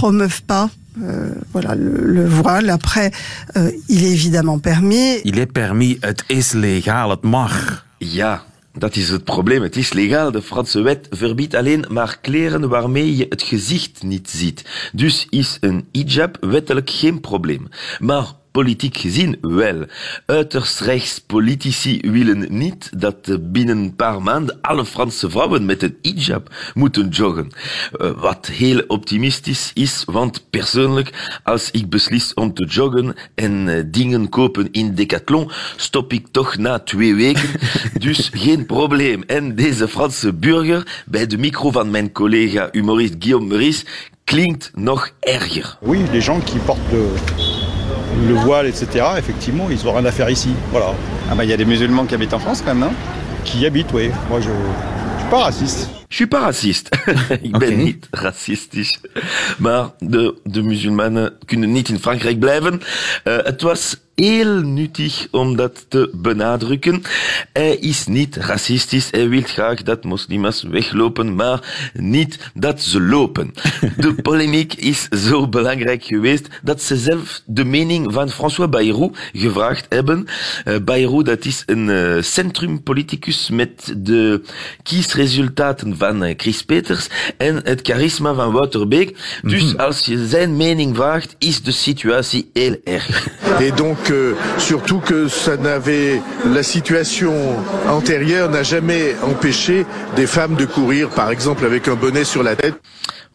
promeuve 0.00 0.42
pas 0.42 0.70
voilà, 1.52 1.74
le, 1.76 2.26
voile. 2.28 2.68
Après, 2.68 3.10
il 3.88 4.04
est 4.04 4.12
évidemment 4.12 4.58
permis. 4.58 5.20
Il 5.24 5.38
est 5.38 5.52
permis, 5.52 5.98
het 6.00 6.24
is 6.26 6.52
legaal, 6.52 7.10
het 7.10 7.22
mag. 7.22 7.84
Ja, 7.98 8.42
Dat 8.72 8.96
is 8.96 9.08
het 9.08 9.24
probleem. 9.24 9.62
Het 9.62 9.76
is 9.76 9.92
legaal. 9.92 10.30
De 10.30 10.42
Franse 10.42 10.80
wet 10.80 11.06
verbiedt 11.10 11.54
alleen 11.54 11.84
maar 11.88 12.18
kleren 12.20 12.68
waarmee 12.68 13.16
je 13.16 13.26
het 13.28 13.42
gezicht 13.42 14.02
niet 14.02 14.30
ziet. 14.30 14.90
Dus 14.92 15.26
is 15.30 15.56
een 15.60 15.88
hijab 15.92 16.36
wettelijk 16.40 16.90
geen 16.90 17.20
probleem. 17.20 17.68
Maar 17.98 18.26
politiek 18.50 18.96
gezien 18.96 19.38
wel. 19.40 19.84
Uiterst 20.26 20.80
rechts 20.80 21.20
politici 21.20 22.00
willen 22.02 22.46
niet 22.48 22.90
dat 22.96 23.52
binnen 23.52 23.78
een 23.78 23.96
paar 23.96 24.22
maanden 24.22 24.58
alle 24.60 24.84
Franse 24.84 25.30
vrouwen 25.30 25.64
met 25.64 25.82
een 25.82 25.96
hijab 26.02 26.54
moeten 26.74 27.08
joggen. 27.08 27.50
Uh, 28.00 28.10
wat 28.10 28.46
heel 28.46 28.82
optimistisch 28.86 29.70
is, 29.74 30.02
want 30.06 30.50
persoonlijk, 30.50 31.38
als 31.42 31.70
ik 31.70 31.90
beslis 31.90 32.34
om 32.34 32.54
te 32.54 32.64
joggen 32.64 33.14
en 33.34 33.66
uh, 33.66 33.82
dingen 33.86 34.28
kopen 34.28 34.68
in 34.72 34.94
Decathlon, 34.94 35.50
stop 35.76 36.12
ik 36.12 36.26
toch 36.30 36.56
na 36.56 36.78
twee 36.78 37.14
weken. 37.14 37.50
dus 38.06 38.30
geen 38.32 38.66
probleem. 38.66 39.22
En 39.26 39.54
deze 39.54 39.88
Franse 39.88 40.32
burger, 40.32 41.02
bij 41.06 41.26
de 41.26 41.38
micro 41.38 41.70
van 41.70 41.90
mijn 41.90 42.12
collega 42.12 42.68
humorist 42.72 43.14
Guillaume 43.18 43.46
Meurice, 43.46 43.84
klinkt 44.24 44.70
nog 44.74 45.10
erger. 45.20 45.76
Oui, 45.80 45.98
les 46.12 46.24
gens 46.24 46.44
qui 46.44 46.58
portent 46.58 47.49
le 48.26 48.34
voile, 48.34 48.66
etc., 48.66 49.04
effectivement, 49.18 49.66
ils 49.70 49.84
n'ont 49.84 49.92
rien 49.92 50.04
à 50.04 50.12
faire 50.12 50.30
ici. 50.30 50.50
Voilà. 50.70 50.92
Ah 51.30 51.34
bah 51.34 51.44
il 51.44 51.50
y 51.50 51.52
a 51.52 51.56
des 51.56 51.64
musulmans 51.64 52.04
qui 52.04 52.14
habitent 52.14 52.34
en 52.34 52.38
France 52.38 52.62
quand 52.62 52.74
même, 52.74 52.80
non? 52.80 52.92
Qui 53.44 53.66
habitent, 53.66 53.92
oui. 53.92 54.10
Moi, 54.28 54.40
je 54.40 54.48
ne 54.50 55.20
suis 55.20 55.28
pas 55.30 55.44
raciste. 55.44 55.99
Je 56.10 56.16
suis 56.16 56.26
pas 56.26 56.40
raciste. 56.40 56.90
ik 57.42 57.52
ben 57.52 57.72
okay. 57.72 57.74
niet 57.74 58.08
racistisch. 58.10 59.00
Maar 59.58 59.90
de, 59.98 60.34
de 60.44 60.62
musulmanen 60.62 61.32
kunnen 61.44 61.72
niet 61.72 61.88
in 61.88 61.98
Frankrijk 61.98 62.38
blijven. 62.38 62.82
Uh, 63.24 63.36
het 63.36 63.62
was 63.62 63.96
heel 64.20 64.60
nuttig 64.60 65.26
om 65.30 65.56
dat 65.56 65.86
te 65.88 66.10
benadrukken. 66.14 67.02
Hij 67.52 67.76
is 67.76 68.06
niet 68.06 68.36
racistisch. 68.36 69.08
Hij 69.10 69.28
wil 69.28 69.42
graag 69.42 69.82
dat 69.82 70.04
moslims 70.04 70.62
weglopen, 70.62 71.34
maar 71.34 71.90
niet 71.92 72.50
dat 72.54 72.82
ze 72.82 73.00
lopen. 73.00 73.54
De 73.96 74.14
polemiek 74.28 74.74
is 74.74 75.08
zo 75.08 75.48
belangrijk 75.48 76.04
geweest 76.04 76.48
dat 76.62 76.82
ze 76.82 76.96
zelf 76.96 77.42
de 77.46 77.64
mening 77.64 78.12
van 78.12 78.30
François 78.30 78.70
Bayrou 78.70 79.12
gevraagd 79.32 79.86
hebben. 79.88 80.26
Uh, 80.64 80.76
Bayrou, 80.84 81.22
dat 81.22 81.44
is 81.44 81.62
een 81.66 81.88
uh, 81.88 82.22
centrumpoliticus 82.22 83.50
met 83.50 83.94
de 83.96 84.42
kiesresultaten 84.82 85.96
van 86.00 86.24
uh, 86.24 86.34
Chris 86.36 86.62
Peters 86.62 87.08
en 87.36 87.60
het 87.64 87.80
charisma 87.82 88.34
van 88.34 88.52
Wouter 88.52 88.88
Beek. 88.88 89.16
Dus 89.42 89.62
mm 89.62 89.68
-hmm. 89.68 89.80
als 89.80 90.06
je 90.06 90.26
zijn 90.26 90.56
mening 90.56 90.96
vraagt, 90.96 91.34
is 91.38 91.62
de 91.62 91.72
situatie 91.72 92.50
heel 92.52 92.76
erg. 92.84 93.28
Et 93.66 93.76
donc 93.76 93.98
euh, 94.10 94.34
surtout 94.56 95.04
que 95.04 95.28
ça 95.28 95.56
n'avait 95.56 96.20
la 96.54 96.62
situation 96.62 97.34
antérieure 97.86 98.50
n'a 98.50 98.62
jamais 98.62 99.14
empêché 99.22 99.84
des 100.14 100.28
femmes 100.28 100.56
de 100.56 100.66
courir 100.66 101.08
par 101.08 101.30
exemple 101.30 101.64
avec 101.64 101.88
un 101.88 101.96
bonnet 101.96 102.26
sur 102.26 102.42
la 102.42 102.54
tête. 102.54 102.74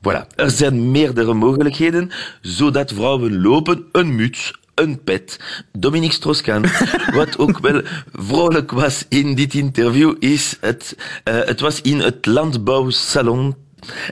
Voilà, 0.01 0.27
er 0.35 0.49
zijn 0.49 0.91
meerdere 0.91 1.33
mogelijkheden 1.33 2.11
zodat 2.41 2.91
vrouwen 2.91 3.41
lopen, 3.41 3.85
een 3.91 4.15
muts, 4.15 4.53
een 4.75 5.03
pet. 5.03 5.39
Dominique 5.71 6.15
Strauss-Kahn, 6.15 6.65
wat 7.13 7.37
ook 7.37 7.59
wel 7.59 7.81
vrolijk 8.13 8.71
was 8.71 9.05
in 9.09 9.35
dit 9.35 9.53
interview, 9.53 10.15
is 10.19 10.57
het, 10.61 10.95
uh, 11.23 11.35
het 11.45 11.59
was 11.59 11.81
in 11.81 11.99
het 11.99 12.25
landbouwsalon 12.25 13.55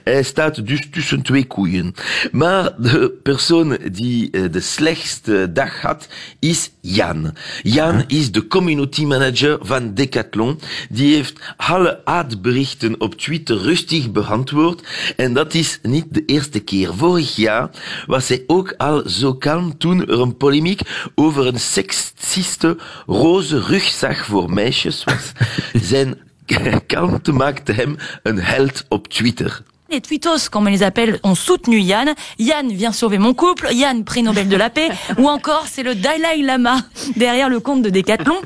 Hij 0.04 0.24
staat 0.24 0.68
dus 0.68 0.88
tussen 0.92 1.22
twee 1.22 1.46
koeien. 1.46 1.94
Maar 2.32 2.76
de 2.78 3.20
persoon 3.24 3.78
die 3.92 4.28
uh, 4.32 4.52
de 4.52 4.60
slechtste 4.60 5.52
dag 5.54 5.82
had, 5.82 6.08
is 6.40 6.72
Jan. 6.82 7.36
Jan 7.62 8.04
is 8.08 8.32
de 8.32 8.48
community 8.48 9.06
manager 9.06 9.58
van 9.62 9.94
Decathlon. 9.94 10.60
Die 10.90 11.16
heeft 11.16 11.40
alle 11.58 12.02
haatberichten 12.04 13.02
op 13.02 13.16
Twitter 13.16 13.58
rustig 13.58 14.12
beantwoord. 14.12 14.88
En 15.16 15.34
dat 15.34 15.54
is 15.54 15.80
niet 15.82 16.06
de 16.10 16.26
eerste 16.26 16.60
keer. 16.60 16.94
Vorig 16.94 17.36
jaar 17.36 17.70
was 18.06 18.28
hij 18.28 18.44
ook 18.48 18.74
al 18.78 19.10
zo 19.10 19.34
kalm 19.34 19.78
toen 19.78 20.02
er 20.02 20.20
een 20.20 20.38
polemiek 20.38 20.82
over 21.16 21.48
een 21.48 21.60
seksiste 21.60 22.78
roze 23.06 23.60
rugzak 23.60 24.18
voor 24.18 24.54
meisjes 24.54 25.04
was. 25.04 25.32
Zijn 25.90 26.18
kalmte 26.88 27.32
maakte 27.32 27.72
hem 27.72 27.98
een 28.24 28.40
held 28.40 28.86
op 28.90 29.08
Twitter. 29.08 29.64
Les 29.94 30.02
tweetos, 30.02 30.50
comme 30.50 30.66
on 30.66 30.72
les 30.72 30.82
appelle, 30.82 31.20
ont 31.22 31.36
soutenu 31.36 31.80
Yann. 31.80 32.16
Yann 32.40 32.68
vient 32.72 32.92
sauver 32.92 33.20
mon 33.20 33.36
couple. 33.36 33.68
Yann, 33.74 34.04
prix 34.04 34.24
Nobel 34.24 34.50
de 34.50 34.56
la 34.56 34.72
paix. 34.72 34.90
Ou 35.20 35.28
encore, 35.28 35.68
c'est 35.72 35.84
le 35.84 35.94
Dalai 35.94 36.42
Lama 36.42 36.78
derrière 37.16 37.48
le 37.48 37.60
compte 37.60 37.84
de 37.84 37.92
Decathlon. 37.92 38.38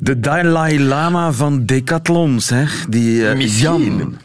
De 0.00 0.14
Dalai 0.14 0.78
Lama 0.78 1.30
van 1.30 1.66
Decathlon, 1.66 2.40
zeg. 2.40 2.86
Die 2.88 3.20
uh, 3.20 3.34
Misschien. 3.34 4.16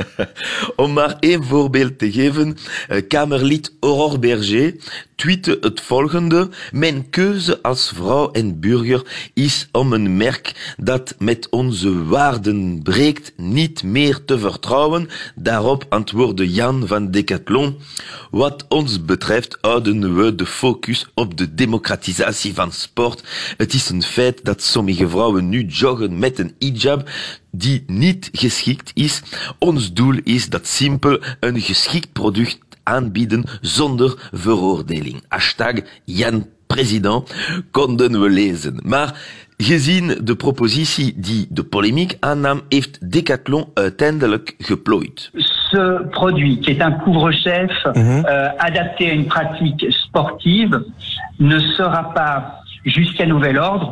Om 0.76 0.92
maar 0.92 1.16
één 1.20 1.44
voorbeeld 1.44 1.98
te 1.98 2.12
geven. 2.12 2.56
Uh, 2.88 3.02
Kamerlid 3.08 3.72
Aurore 3.80 4.18
Berger 4.18 4.74
tweette 5.14 5.58
het 5.60 5.80
volgende. 5.80 6.48
Mijn 6.72 7.10
keuze 7.10 7.62
als 7.62 7.92
vrouw 7.94 8.30
en 8.30 8.60
burger 8.60 9.30
is 9.34 9.68
om 9.72 9.92
een 9.92 10.16
merk 10.16 10.74
dat 10.76 11.14
met 11.18 11.48
onze 11.50 12.04
waarden 12.04 12.80
breekt 12.82 13.32
niet 13.36 13.82
meer 13.82 14.24
te 14.24 14.38
vertrouwen. 14.38 15.08
Daarop 15.34 15.86
antwoordde 16.14 16.52
Jan 16.52 16.86
van 16.86 17.10
Decathlon. 17.10 17.76
Wat 18.30 18.64
ons 18.68 19.04
betreft 19.04 19.58
houden 19.60 20.16
we 20.16 20.34
de 20.34 20.46
focus 20.46 21.06
op 21.14 21.36
de 21.36 21.54
democratisatie 21.54 22.54
van 22.54 22.72
sport. 22.72 23.22
Het 23.56 23.72
is 23.74 23.88
een 23.88 24.02
feit 24.02 24.44
dat 24.44 24.62
sommige 24.62 25.08
vrouwen 25.08 25.48
nu 25.48 25.66
joggen 25.66 26.18
met 26.18 26.38
een 26.38 26.54
hijab 26.58 27.10
die 27.50 27.84
niet 27.86 28.28
geschikt 28.32 28.90
is. 28.94 29.22
Ons 29.58 29.92
doel 29.92 30.18
is 30.24 30.48
dat 30.48 30.66
simpel 30.66 31.18
een 31.40 31.60
geschikt 31.60 32.12
product 32.12 32.58
aanbieden 32.82 33.44
zonder 33.60 34.28
veroordeling. 34.32 35.22
Hashtag 35.28 35.74
Jan 36.04 36.46
President 36.66 37.34
konden 37.70 38.20
we 38.20 38.30
lezen. 38.30 38.80
Maar 38.84 39.20
gezien 39.56 40.18
de 40.24 40.36
propositie 40.36 41.14
die 41.16 41.46
de 41.50 41.64
polemiek 41.64 42.16
aannam, 42.20 42.62
heeft 42.68 43.10
Decathlon 43.12 43.66
uiteindelijk 43.74 44.54
geplooid. 44.58 45.30
Ce 45.74 45.84
produit, 46.20 46.60
qui 46.60 46.70
est 46.70 46.82
un 46.88 46.92
couvre-chef 47.02 47.70
-hmm. 47.84 48.24
euh, 48.26 48.48
adapté 48.68 49.02
à 49.10 49.12
une 49.18 49.26
pratique 49.26 49.82
sportive, 50.04 50.74
ne 51.52 51.58
sera 51.76 52.02
pas, 52.18 52.60
jusqu'à 52.96 53.26
nouvel 53.26 53.56
ordre, 53.58 53.88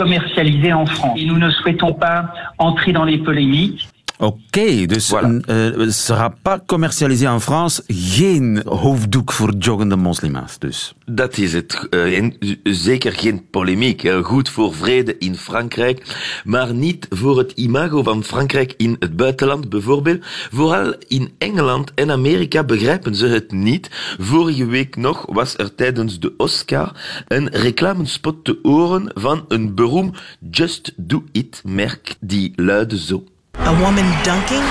commercialisé 0.00 0.72
en 0.72 0.86
France. 0.86 1.18
Et 1.20 1.24
nous 1.30 1.38
ne 1.38 1.50
souhaitons 1.58 1.92
pas 2.06 2.18
entrer 2.58 2.92
dans 2.98 3.04
les 3.04 3.18
polémiques. 3.28 3.82
Oké, 4.20 4.36
okay, 4.46 4.86
dus 4.86 5.14
voilà. 5.14 5.38
uh, 5.46 5.90
sera 5.90 6.28
pas 6.42 6.58
commercialisé 6.66 7.26
en 7.26 7.40
France. 7.40 7.82
Geen 7.86 8.62
hoofddoek 8.64 9.32
voor 9.32 9.54
joggende 9.58 9.96
moslima's 9.96 10.58
dus. 10.58 10.94
Dat 11.06 11.38
is 11.38 11.52
het. 11.52 11.86
Uh, 11.90 12.18
en 12.18 12.36
zeker 12.62 13.12
geen 13.12 13.50
polemiek. 13.50 14.02
Uh, 14.02 14.24
goed 14.24 14.48
voor 14.48 14.74
vrede 14.74 15.18
in 15.18 15.36
Frankrijk, 15.36 16.16
maar 16.44 16.74
niet 16.74 17.06
voor 17.10 17.38
het 17.38 17.52
imago 17.52 18.02
van 18.02 18.24
Frankrijk 18.24 18.74
in 18.76 18.96
het 18.98 19.16
buitenland. 19.16 19.68
Bijvoorbeeld, 19.68 20.24
vooral 20.52 20.94
in 21.08 21.30
Engeland 21.38 21.94
en 21.94 22.10
Amerika 22.10 22.64
begrijpen 22.64 23.14
ze 23.14 23.26
het 23.26 23.52
niet. 23.52 23.88
Vorige 24.18 24.66
week 24.66 24.96
nog 24.96 25.26
was 25.28 25.56
er 25.56 25.74
tijdens 25.74 26.20
de 26.20 26.34
Oscar 26.36 27.22
een 27.28 27.48
reclamespot 27.48 28.44
te 28.44 28.58
horen 28.62 29.10
van 29.14 29.44
een 29.48 29.74
beroemd 29.74 30.18
Just 30.50 30.92
Do 30.96 31.24
It 31.32 31.62
merk 31.64 32.14
die 32.20 32.52
luidde 32.56 32.98
zo. 32.98 33.24
A 33.66 33.74
woman 33.80 34.06
dunking? 34.24 34.62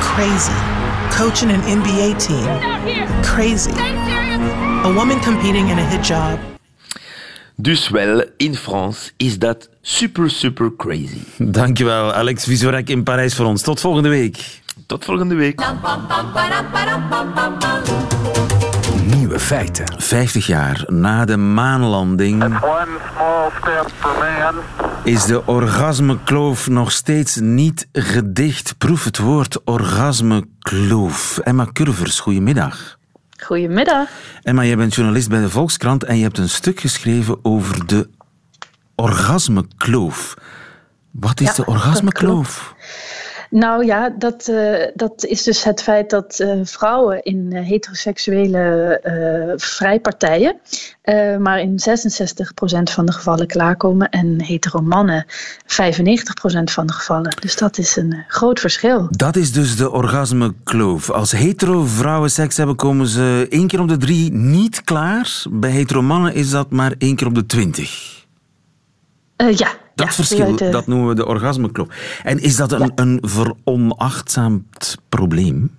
Crazy. 0.00 0.52
Coaching 1.10 1.50
an 1.50 1.60
NBA 1.60 2.18
team? 2.18 2.46
Crazy. 3.22 3.72
A 4.84 4.92
woman 4.92 5.20
competing 5.20 5.68
in 5.68 5.78
a 5.78 5.82
hijab? 5.82 6.38
Dus 7.54 7.88
wel, 7.88 8.24
in 8.36 8.54
France 8.54 9.10
is 9.16 9.38
dat 9.38 9.68
super, 9.82 10.30
super 10.30 10.76
crazy. 10.76 11.20
Dankjewel, 11.38 12.12
Alex 12.12 12.44
Visorek 12.44 12.88
in 12.88 13.02
Parijs 13.02 13.34
voor 13.34 13.46
ons. 13.46 13.62
Tot 13.62 13.80
volgende 13.80 14.08
week. 14.08 14.60
Tot 14.86 15.04
volgende 15.04 15.34
week. 15.34 15.60
Nieuwe 19.16 19.38
feiten. 19.38 19.84
50 19.96 20.46
jaar 20.46 20.84
na 20.86 21.24
de 21.24 21.36
maanlanding 21.36 22.58
is 25.04 25.24
de 25.24 25.46
orgasmekloof 25.46 26.68
nog 26.68 26.92
steeds 26.92 27.36
niet 27.36 27.88
gedicht. 27.92 28.74
Proef 28.78 29.04
het 29.04 29.18
woord 29.18 29.64
orgasmekloof. 29.64 31.38
Emma 31.38 31.66
Curvers, 31.72 32.20
goedemiddag. 32.20 32.98
Goedemiddag. 33.42 34.08
Emma, 34.42 34.64
jij 34.64 34.76
bent 34.76 34.94
journalist 34.94 35.28
bij 35.28 35.40
de 35.40 35.50
Volkskrant 35.50 36.04
en 36.04 36.16
je 36.16 36.22
hebt 36.22 36.38
een 36.38 36.48
stuk 36.48 36.80
geschreven 36.80 37.38
over 37.44 37.86
de 37.86 38.08
orgasmekloof. 38.94 40.34
Wat 41.10 41.40
is 41.40 41.46
Ja, 41.46 41.54
de 41.54 41.66
orgasmekloof? 41.66 42.74
Nou 43.50 43.84
ja, 43.84 44.10
dat, 44.18 44.48
uh, 44.48 44.84
dat 44.94 45.24
is 45.24 45.42
dus 45.42 45.64
het 45.64 45.82
feit 45.82 46.10
dat 46.10 46.38
uh, 46.40 46.60
vrouwen 46.62 47.22
in 47.22 47.50
uh, 47.52 47.66
heteroseksuele 47.66 49.00
vrijpartijen 49.56 50.60
maar 51.38 51.60
in 51.60 51.70
66% 51.70 51.74
van 52.82 53.06
de 53.06 53.12
gevallen 53.12 53.46
klaarkomen 53.46 54.08
en 54.08 54.42
hetero 54.42 54.80
mannen 54.80 55.26
95% 55.28 55.28
van 56.64 56.86
de 56.86 56.92
gevallen. 56.92 57.36
Dus 57.40 57.56
dat 57.56 57.78
is 57.78 57.96
een 57.96 58.24
groot 58.28 58.60
verschil. 58.60 59.06
Dat 59.10 59.36
is 59.36 59.52
dus 59.52 59.76
de 59.76 59.90
orgasmekloof. 59.90 61.10
Als 61.10 61.32
hetero 61.32 61.84
vrouwen 61.84 62.30
seks 62.30 62.56
hebben, 62.56 62.76
komen 62.76 63.06
ze 63.06 63.46
één 63.50 63.66
keer 63.66 63.80
op 63.80 63.88
de 63.88 63.96
drie 63.96 64.32
niet 64.32 64.84
klaar. 64.84 65.42
Bij 65.50 65.70
hetero 65.70 66.02
mannen 66.02 66.34
is 66.34 66.50
dat 66.50 66.70
maar 66.70 66.94
één 66.98 67.16
keer 67.16 67.26
op 67.26 67.34
de 67.34 67.46
twintig. 67.46 68.24
ja, 69.36 69.68
dat 69.98 70.14
verschil, 70.14 70.56
dat 70.56 70.86
noemen 70.86 71.08
we 71.08 71.14
de 71.14 71.26
orgasmekloof. 71.26 71.88
En 72.24 72.38
is 72.38 72.56
dat 72.56 72.72
een, 72.72 72.80
ja. 72.80 72.92
een 72.94 73.18
veronachtzaamd 73.22 74.96
probleem? 75.08 75.76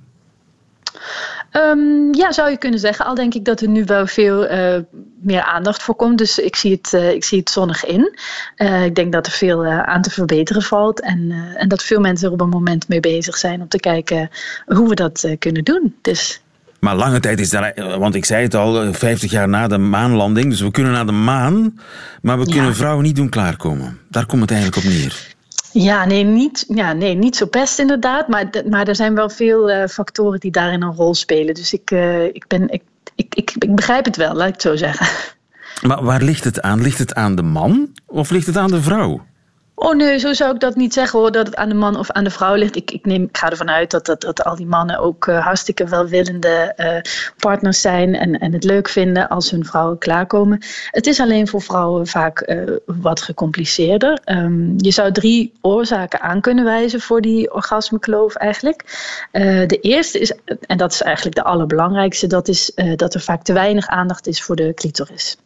Um, 1.51 2.13
ja, 2.13 2.31
zou 2.31 2.49
je 2.49 2.57
kunnen 2.57 2.79
zeggen. 2.79 3.05
Al 3.05 3.15
denk 3.15 3.33
ik 3.33 3.45
dat 3.45 3.61
er 3.61 3.67
nu 3.67 3.83
wel 3.85 4.07
veel 4.07 4.51
uh, 4.51 4.75
meer 5.21 5.41
aandacht 5.41 5.83
voor 5.83 5.95
komt. 5.95 6.17
Dus 6.17 6.39
ik 6.39 6.55
zie 6.55 6.71
het, 6.71 6.93
uh, 6.93 7.11
ik 7.11 7.23
zie 7.23 7.39
het 7.39 7.49
zonnig 7.49 7.85
in. 7.85 8.17
Uh, 8.57 8.85
ik 8.85 8.95
denk 8.95 9.11
dat 9.11 9.25
er 9.25 9.31
veel 9.31 9.65
aan 9.65 10.01
te 10.01 10.09
verbeteren 10.09 10.61
valt. 10.61 11.01
En, 11.01 11.31
en 11.55 11.67
dat 11.67 11.83
veel 11.83 11.99
mensen 11.99 12.27
er 12.27 12.33
op 12.33 12.41
een 12.41 12.49
moment 12.49 12.87
mee 12.87 12.99
bezig 12.99 13.37
zijn 13.37 13.61
om 13.61 13.67
te 13.67 13.79
kijken 13.79 14.29
hoe 14.65 14.89
we 14.89 14.95
dat 14.95 15.35
kunnen 15.39 15.63
doen. 15.63 15.95
Dus 16.01 16.41
maar 16.79 16.95
lange 16.95 17.19
tijd 17.19 17.39
is 17.39 17.49
daar, 17.49 17.73
want 17.99 18.15
ik 18.15 18.25
zei 18.25 18.43
het 18.43 18.55
al, 18.55 18.93
50 18.93 19.31
jaar 19.31 19.49
na 19.49 19.67
de 19.67 19.77
maanlanding. 19.77 20.49
Dus 20.49 20.61
we 20.61 20.71
kunnen 20.71 20.91
naar 20.91 21.05
de 21.05 21.11
maan, 21.11 21.79
maar 22.21 22.39
we 22.39 22.45
kunnen 22.45 22.65
ja. 22.65 22.73
vrouwen 22.73 23.03
niet 23.03 23.15
doen 23.15 23.29
klaarkomen. 23.29 23.97
Daar 24.09 24.25
komt 24.25 24.41
het 24.41 24.51
eigenlijk 24.51 24.85
op 24.85 24.91
neer. 24.91 25.37
Ja, 25.71 26.05
nee, 26.05 26.23
niet, 26.23 26.65
ja, 26.67 26.93
nee, 26.93 27.15
niet 27.15 27.35
zo 27.35 27.47
best 27.47 27.79
inderdaad. 27.79 28.27
Maar, 28.27 28.49
maar 28.69 28.87
er 28.87 28.95
zijn 28.95 29.15
wel 29.15 29.29
veel 29.29 29.69
uh, 29.69 29.85
factoren 29.85 30.39
die 30.39 30.51
daarin 30.51 30.81
een 30.81 30.95
rol 30.95 31.13
spelen. 31.13 31.53
Dus 31.53 31.73
ik, 31.73 31.91
uh, 31.91 32.23
ik, 32.23 32.45
ben, 32.47 32.69
ik, 32.69 32.81
ik, 33.15 33.35
ik, 33.35 33.51
ik 33.59 33.75
begrijp 33.75 34.05
het 34.05 34.15
wel, 34.15 34.33
laat 34.33 34.47
ik 34.47 34.53
het 34.53 34.61
zo 34.61 34.75
zeggen. 34.75 35.07
Maar 35.81 36.03
waar 36.03 36.21
ligt 36.21 36.43
het 36.43 36.61
aan? 36.61 36.81
Ligt 36.81 36.99
het 36.99 37.13
aan 37.13 37.35
de 37.35 37.41
man 37.41 37.89
of 38.05 38.29
ligt 38.29 38.45
het 38.45 38.57
aan 38.57 38.71
de 38.71 38.81
vrouw? 38.81 39.25
Oh 39.81 39.95
nee, 39.95 40.17
zo 40.17 40.33
zou 40.33 40.53
ik 40.53 40.59
dat 40.59 40.75
niet 40.75 40.93
zeggen 40.93 41.19
hoor, 41.19 41.31
dat 41.31 41.45
het 41.45 41.55
aan 41.55 41.69
de 41.69 41.75
man 41.75 41.97
of 41.97 42.11
aan 42.11 42.23
de 42.23 42.29
vrouw 42.29 42.55
ligt. 42.55 42.75
Ik, 42.75 42.91
ik, 42.91 43.05
neem, 43.05 43.23
ik 43.23 43.37
ga 43.37 43.49
ervan 43.49 43.69
uit 43.69 43.91
dat, 43.91 44.05
dat, 44.05 44.21
dat 44.21 44.43
al 44.43 44.55
die 44.55 44.65
mannen 44.65 44.99
ook 44.99 45.27
uh, 45.27 45.43
hartstikke 45.45 45.85
welwillende 45.85 46.73
uh, 46.77 47.11
partners 47.37 47.81
zijn 47.81 48.15
en, 48.15 48.39
en 48.39 48.53
het 48.53 48.63
leuk 48.63 48.89
vinden 48.89 49.29
als 49.29 49.51
hun 49.51 49.65
vrouwen 49.65 49.97
klaarkomen. 49.97 50.59
Het 50.91 51.07
is 51.07 51.19
alleen 51.19 51.47
voor 51.47 51.61
vrouwen 51.61 52.07
vaak 52.07 52.49
uh, 52.49 52.77
wat 52.85 53.21
gecompliceerder. 53.21 54.19
Um, 54.25 54.73
je 54.77 54.91
zou 54.91 55.11
drie 55.11 55.53
oorzaken 55.61 56.21
aan 56.21 56.41
kunnen 56.41 56.63
wijzen 56.63 57.01
voor 57.01 57.21
die 57.21 57.53
orgasmekloof 57.53 58.35
eigenlijk. 58.35 58.83
de 59.67 59.79
eerste 59.81 60.19
is, 60.19 60.33
en 60.61 60.77
dat 60.77 60.91
is 60.91 61.01
eigenlijk 61.01 61.35
de 61.35 61.43
allerbelangrijkste, 61.43 62.27
dat 62.27 62.47
is 62.47 62.71
dat 62.95 63.13
er 63.13 63.21
vaak 63.21 63.43
te 63.43 63.53
weinig 63.53 63.87
aandacht 63.87 64.27
is 64.27 64.41
voor 64.43 64.55
de 64.55 64.73
clitoris. 64.73 65.37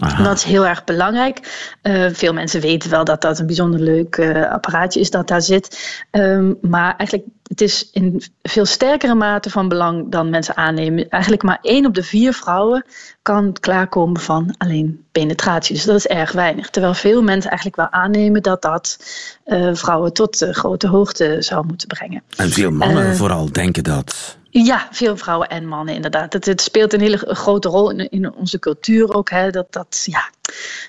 Aha. 0.00 0.22
Dat 0.22 0.36
is 0.36 0.42
heel 0.42 0.66
erg 0.66 0.84
belangrijk. 0.84 1.38
Uh, 1.82 2.06
veel 2.12 2.32
mensen 2.32 2.60
weten 2.60 2.90
wel 2.90 3.04
dat 3.04 3.20
dat 3.20 3.38
een 3.38 3.46
bijzonder 3.46 3.80
leuk 3.80 4.16
uh, 4.16 4.50
apparaatje 4.50 5.00
is 5.00 5.10
dat 5.10 5.28
daar 5.28 5.42
zit. 5.42 6.00
Um, 6.10 6.58
maar 6.60 6.96
eigenlijk, 6.96 7.28
het 7.42 7.60
is 7.60 7.90
in 7.92 8.22
veel 8.42 8.64
sterkere 8.66 9.14
mate 9.14 9.50
van 9.50 9.68
belang 9.68 10.10
dan 10.10 10.30
mensen 10.30 10.56
aannemen. 10.56 11.08
Eigenlijk 11.08 11.42
maar 11.42 11.58
één 11.62 11.86
op 11.86 11.94
de 11.94 12.02
vier 12.02 12.32
vrouwen 12.32 12.84
kan 13.22 13.52
klaarkomen 13.60 14.20
van 14.20 14.54
alleen 14.58 15.04
penetratie. 15.12 15.74
Dus 15.74 15.84
dat 15.84 15.96
is 15.96 16.06
erg 16.06 16.32
weinig. 16.32 16.70
Terwijl 16.70 16.94
veel 16.94 17.22
mensen 17.22 17.50
eigenlijk 17.50 17.76
wel 17.76 18.00
aannemen 18.00 18.42
dat 18.42 18.62
dat 18.62 18.98
uh, 19.46 19.74
vrouwen 19.74 20.12
tot 20.12 20.46
grote 20.50 20.88
hoogte 20.88 21.36
zou 21.38 21.66
moeten 21.66 21.88
brengen. 21.88 22.22
En 22.36 22.50
veel 22.50 22.70
mannen 22.70 23.16
vooral 23.16 23.52
denken 23.52 23.84
dat. 23.84 24.36
Ja, 24.54 24.88
veel 24.90 25.16
vrouwen 25.16 25.48
en 25.48 25.66
mannen 25.66 25.94
inderdaad. 25.94 26.32
Het, 26.32 26.46
het 26.46 26.60
speelt 26.60 26.92
een 26.92 27.00
hele 27.00 27.16
grote 27.16 27.68
rol 27.68 27.90
in, 27.90 28.10
in 28.10 28.34
onze 28.34 28.58
cultuur 28.58 29.14
ook. 29.14 29.30
Hè, 29.30 29.50
dat, 29.50 29.72
dat, 29.72 30.02
ja, 30.06 30.30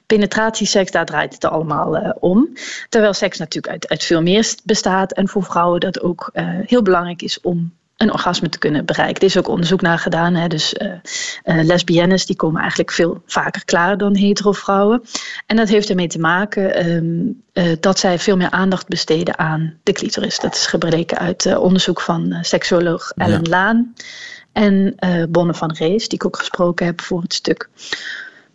penetratieseks, 0.05 0.91
daar 0.91 1.05
draait 1.05 1.33
het 1.33 1.45
allemaal 1.45 1.97
uh, 1.97 2.11
om. 2.19 2.53
Terwijl 2.89 3.13
seks 3.13 3.37
natuurlijk 3.37 3.73
uit, 3.73 3.87
uit 3.87 4.03
veel 4.03 4.21
meer 4.21 4.55
bestaat. 4.63 5.13
En 5.13 5.27
voor 5.27 5.43
vrouwen 5.43 5.79
dat 5.79 6.01
ook 6.01 6.29
uh, 6.33 6.43
heel 6.65 6.81
belangrijk 6.81 7.21
is 7.21 7.41
om 7.41 7.73
een 8.03 8.13
orgasme 8.13 8.49
te 8.49 8.57
kunnen 8.57 8.85
bereiken. 8.85 9.21
Er 9.21 9.27
is 9.27 9.37
ook 9.37 9.47
onderzoek 9.47 9.81
naar 9.81 9.99
gedaan. 9.99 10.33
Hè? 10.33 10.47
Dus 10.47 10.73
uh, 10.73 10.87
uh, 10.87 11.63
lesbiennes 11.63 12.25
die 12.25 12.35
komen 12.35 12.59
eigenlijk 12.59 12.91
veel 12.91 13.21
vaker 13.25 13.65
klaar 13.65 13.97
dan 13.97 14.15
hetero 14.15 14.51
vrouwen. 14.51 15.03
En 15.45 15.55
dat 15.55 15.69
heeft 15.69 15.89
ermee 15.89 16.07
te 16.07 16.19
maken 16.19 16.87
um, 16.89 17.43
uh, 17.53 17.75
dat 17.79 17.99
zij 17.99 18.19
veel 18.19 18.37
meer 18.37 18.49
aandacht 18.49 18.87
besteden 18.87 19.39
aan 19.39 19.79
de 19.83 19.91
clitoris. 19.91 20.39
Dat 20.39 20.55
is 20.55 20.65
gebleken 20.65 21.17
uit 21.17 21.57
onderzoek 21.57 22.01
van 22.01 22.37
seksuoloog 22.41 23.11
Ellen 23.15 23.43
ja. 23.43 23.49
Laan 23.49 23.93
en 24.51 24.95
Bonne 25.29 25.53
van 25.53 25.71
Rees, 25.71 26.07
die 26.07 26.17
ik 26.17 26.25
ook 26.25 26.37
gesproken 26.37 26.85
heb 26.85 27.01
voor 27.01 27.21
het 27.21 27.33
stuk. 27.33 27.69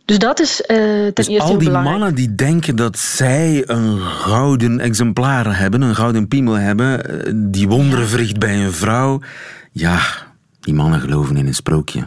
Dus 0.09 0.18
dat 0.18 0.40
is 0.40 0.61
uh, 0.61 0.66
ten 0.66 1.14
dus 1.14 1.27
eerste 1.27 1.51
al 1.51 1.59
die 1.59 1.68
belangrijk. 1.68 1.99
mannen 1.99 2.14
die 2.14 2.35
denken 2.35 2.77
dat 2.77 2.99
zij 2.99 3.62
een 3.66 3.99
gouden 3.99 4.81
exemplaar 4.81 5.59
hebben, 5.59 5.83
een 5.83 5.94
gouden 5.94 6.29
piemel 6.29 6.55
hebben, 6.55 7.51
die 7.51 7.68
wonderen 7.68 8.09
verricht 8.09 8.38
bij 8.38 8.64
een 8.64 8.73
vrouw. 8.73 9.21
Ja, 9.73 10.01
die 10.61 10.75
mannen 10.75 11.01
geloven 11.01 11.37
in 11.37 11.47
een 11.47 11.55
sprookje. 11.55 12.03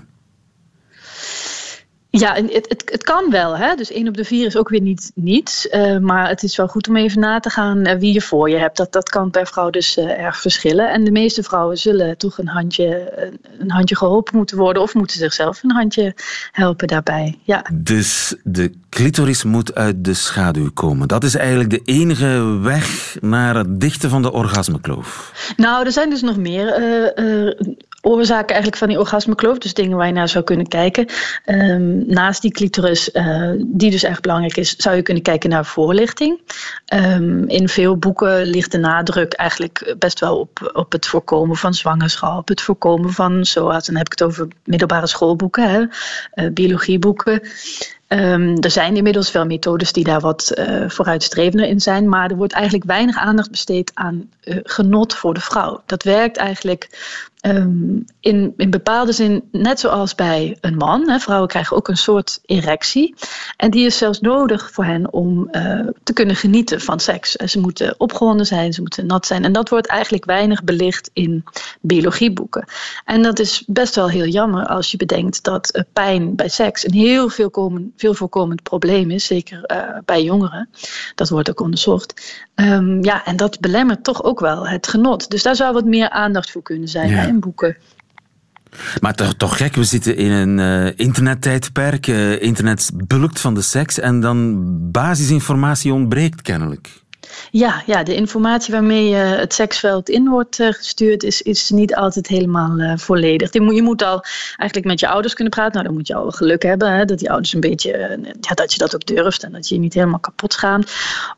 Ja, 2.11 2.33
het, 2.33 2.65
het, 2.69 2.83
het 2.91 3.03
kan 3.03 3.29
wel. 3.29 3.57
Hè? 3.57 3.75
Dus 3.75 3.91
één 3.91 4.07
op 4.07 4.17
de 4.17 4.25
vier 4.25 4.45
is 4.45 4.57
ook 4.57 4.69
weer 4.69 4.81
niet 4.81 5.11
niets. 5.15 5.67
Uh, 5.71 5.97
maar 5.97 6.27
het 6.27 6.43
is 6.43 6.55
wel 6.55 6.67
goed 6.67 6.87
om 6.87 6.95
even 6.95 7.19
na 7.19 7.39
te 7.39 7.49
gaan 7.49 7.87
uh, 7.87 7.93
wie 7.93 8.13
je 8.13 8.21
voor 8.21 8.49
je 8.49 8.57
hebt. 8.57 8.77
Dat, 8.77 8.91
dat 8.91 9.09
kan 9.09 9.29
per 9.29 9.47
vrouw 9.47 9.69
dus 9.69 9.97
uh, 9.97 10.19
erg 10.19 10.41
verschillen. 10.41 10.91
En 10.91 11.03
de 11.03 11.11
meeste 11.11 11.43
vrouwen 11.43 11.77
zullen 11.77 12.17
toch 12.17 12.37
een 12.37 12.47
handje, 12.47 13.13
een 13.59 13.71
handje 13.71 13.95
geholpen 13.95 14.37
moeten 14.37 14.57
worden. 14.57 14.81
Of 14.81 14.93
moeten 14.93 15.17
zichzelf 15.17 15.63
een 15.63 15.71
handje 15.71 16.15
helpen 16.51 16.87
daarbij. 16.87 17.39
Ja. 17.43 17.65
Dus 17.73 18.35
de 18.43 18.71
clitoris 18.89 19.43
moet 19.43 19.75
uit 19.75 20.05
de 20.05 20.13
schaduw 20.13 20.71
komen. 20.73 21.07
Dat 21.07 21.23
is 21.23 21.35
eigenlijk 21.35 21.69
de 21.69 21.81
enige 21.83 22.59
weg 22.61 23.15
naar 23.21 23.55
het 23.55 23.79
dichten 23.79 24.09
van 24.09 24.21
de 24.21 24.31
orgasmekloof. 24.31 25.31
Nou, 25.57 25.85
er 25.85 25.91
zijn 25.91 26.09
dus 26.09 26.21
nog 26.21 26.37
meer 26.37 26.65
oorzaken 28.01 28.47
eigenlijk 28.47 28.77
van 28.77 28.87
die 28.87 28.99
orgasmekloof. 28.99 29.57
Dus 29.57 29.73
dingen 29.73 29.97
waar 29.97 30.07
je 30.07 30.13
naar 30.13 30.29
zou 30.29 30.43
kunnen 30.43 30.67
kijken. 30.67 31.05
Um, 31.45 32.03
naast 32.07 32.41
die 32.41 32.51
clitoris, 32.51 33.09
uh, 33.13 33.51
die 33.57 33.91
dus 33.91 34.03
erg 34.03 34.19
belangrijk 34.19 34.57
is, 34.57 34.75
zou 34.75 34.95
je 34.95 35.01
kunnen 35.01 35.23
kijken 35.23 35.49
naar 35.49 35.65
voorlichting. 35.65 36.41
Um, 36.93 37.47
in 37.47 37.69
veel 37.69 37.97
boeken 37.97 38.45
ligt 38.45 38.71
de 38.71 38.77
nadruk 38.77 39.33
eigenlijk 39.33 39.95
best 39.99 40.19
wel 40.19 40.39
op, 40.39 40.71
op 40.73 40.91
het 40.91 41.07
voorkomen 41.07 41.55
van 41.55 41.73
zwangerschap, 41.73 42.47
het 42.47 42.61
voorkomen 42.61 43.13
van 43.13 43.45
SOA's. 43.45 43.85
Dan 43.85 43.95
heb 43.95 44.05
ik 44.05 44.11
het 44.11 44.23
over 44.23 44.47
middelbare 44.63 45.07
schoolboeken, 45.07 45.69
hè, 45.69 45.79
uh, 46.43 46.53
biologieboeken. 46.53 47.41
Um, 48.07 48.57
er 48.59 48.71
zijn 48.71 48.95
inmiddels 48.95 49.31
wel 49.31 49.45
methodes 49.45 49.91
die 49.91 50.03
daar 50.03 50.19
wat 50.19 50.51
uh, 50.55 50.89
vooruitstrevender 50.89 51.67
in 51.67 51.79
zijn, 51.79 52.09
maar 52.09 52.29
er 52.29 52.35
wordt 52.35 52.53
eigenlijk 52.53 52.85
weinig 52.85 53.17
aandacht 53.17 53.51
besteed 53.51 53.91
aan 53.93 54.29
genot 54.63 55.13
voor 55.13 55.33
de 55.33 55.39
vrouw. 55.41 55.81
Dat 55.85 56.03
werkt 56.03 56.37
eigenlijk 56.37 56.89
um, 57.41 58.05
in, 58.19 58.53
in 58.57 58.69
bepaalde 58.69 59.11
zin 59.11 59.43
net 59.51 59.79
zoals 59.79 60.15
bij 60.15 60.57
een 60.61 60.75
man. 60.75 61.09
Hè. 61.09 61.19
Vrouwen 61.19 61.47
krijgen 61.47 61.77
ook 61.77 61.87
een 61.87 61.97
soort 61.97 62.39
erectie. 62.45 63.15
En 63.57 63.71
die 63.71 63.85
is 63.85 63.97
zelfs 63.97 64.19
nodig 64.19 64.71
voor 64.71 64.85
hen 64.85 65.13
om 65.13 65.47
uh, 65.51 65.87
te 66.03 66.13
kunnen 66.13 66.35
genieten 66.35 66.81
van 66.81 66.99
seks. 66.99 67.31
Ze 67.31 67.59
moeten 67.59 67.95
opgewonden 67.97 68.45
zijn, 68.45 68.73
ze 68.73 68.81
moeten 68.81 69.05
nat 69.05 69.25
zijn. 69.25 69.43
En 69.43 69.51
dat 69.51 69.69
wordt 69.69 69.87
eigenlijk 69.87 70.25
weinig 70.25 70.63
belicht 70.63 71.09
in 71.13 71.43
biologieboeken. 71.81 72.65
En 73.05 73.21
dat 73.21 73.39
is 73.39 73.63
best 73.67 73.95
wel 73.95 74.09
heel 74.09 74.25
jammer 74.25 74.65
als 74.65 74.91
je 74.91 74.97
bedenkt 74.97 75.43
dat 75.43 75.75
uh, 75.75 75.83
pijn 75.93 76.35
bij 76.35 76.49
seks 76.49 76.85
een 76.85 76.93
heel 76.93 77.29
veel, 77.29 77.49
komen, 77.49 77.93
veel 77.97 78.13
voorkomend 78.13 78.63
probleem 78.63 79.11
is. 79.11 79.25
Zeker 79.25 79.63
uh, 79.71 79.97
bij 80.05 80.23
jongeren. 80.23 80.69
Dat 81.15 81.29
wordt 81.29 81.49
ook 81.49 81.59
onderzocht. 81.59 82.39
Um, 82.55 83.03
ja, 83.03 83.25
en 83.25 83.35
dat 83.35 83.59
belemmert 83.59 84.03
toch 84.03 84.23
ook 84.23 84.39
wel 84.39 84.67
het 84.67 84.87
genot. 84.87 85.29
Dus 85.29 85.43
daar 85.43 85.55
zou 85.55 85.73
wat 85.73 85.85
meer 85.85 86.09
aandacht 86.09 86.51
voor 86.51 86.61
kunnen 86.61 86.87
zijn. 86.87 87.30
Boeken. 87.39 87.77
Maar 89.01 89.15
toch, 89.15 89.33
toch 89.33 89.57
gek, 89.57 89.75
we 89.75 89.83
zitten 89.83 90.15
in 90.15 90.31
een 90.31 90.57
uh, 90.57 90.91
internettijdperk. 90.95 92.07
Uh, 92.07 92.41
internet 92.41 92.91
bulkt 92.93 93.39
van 93.39 93.53
de 93.53 93.61
seks 93.61 93.99
en 93.99 94.19
dan 94.19 94.67
basisinformatie 94.91 95.93
ontbreekt 95.93 96.41
kennelijk. 96.41 97.01
Ja, 97.51 97.83
ja, 97.85 98.03
de 98.03 98.15
informatie 98.15 98.73
waarmee 98.73 99.09
je 99.09 99.15
het 99.15 99.53
seksveld 99.53 100.09
in 100.09 100.29
wordt 100.29 100.55
gestuurd 100.55 101.23
is, 101.23 101.41
is 101.41 101.69
niet 101.69 101.95
altijd 101.95 102.27
helemaal 102.27 102.79
uh, 102.79 102.97
volledig. 102.97 103.53
Je 103.53 103.61
moet, 103.61 103.75
je 103.75 103.81
moet 103.81 104.03
al 104.03 104.23
eigenlijk 104.57 104.85
met 104.85 104.99
je 104.99 105.07
ouders 105.07 105.33
kunnen 105.33 105.53
praten. 105.53 105.73
Nou, 105.73 105.85
dan 105.85 105.93
moet 105.93 106.07
je 106.07 106.15
al 106.15 106.31
geluk 106.31 106.63
hebben 106.63 106.91
hè, 106.91 107.05
dat 107.05 107.19
die 107.19 107.29
ouders 107.29 107.53
een 107.53 107.59
beetje, 107.59 108.19
ja, 108.41 108.53
dat 108.53 108.71
je 108.73 108.77
dat 108.77 108.95
ook 108.95 109.05
durft 109.05 109.43
en 109.43 109.51
dat 109.51 109.69
je 109.69 109.77
niet 109.77 109.93
helemaal 109.93 110.19
kapot 110.19 110.53
schaamt. 110.53 110.91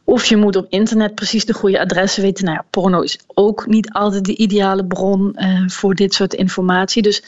Of 0.04 0.26
je 0.26 0.38
moet 0.38 0.56
op 0.56 0.66
internet 0.70 1.16
precies 1.16 1.46
de 1.46 1.54
goede 1.54 1.80
adressen 1.80 2.24
weten. 2.24 2.46
Nou 2.46 2.58
ja, 2.58 2.66
porno 2.70 3.02
is 3.02 3.20
ook 3.28 3.68
niet 3.68 3.92
altijd 3.92 4.26
de 4.26 4.36
ideale 4.36 4.86
bron 4.86 5.38
voor 5.68 5.96
dit 5.96 6.14
soort 6.14 6.34
informatie. 6.34 7.02
Dus 7.02 7.24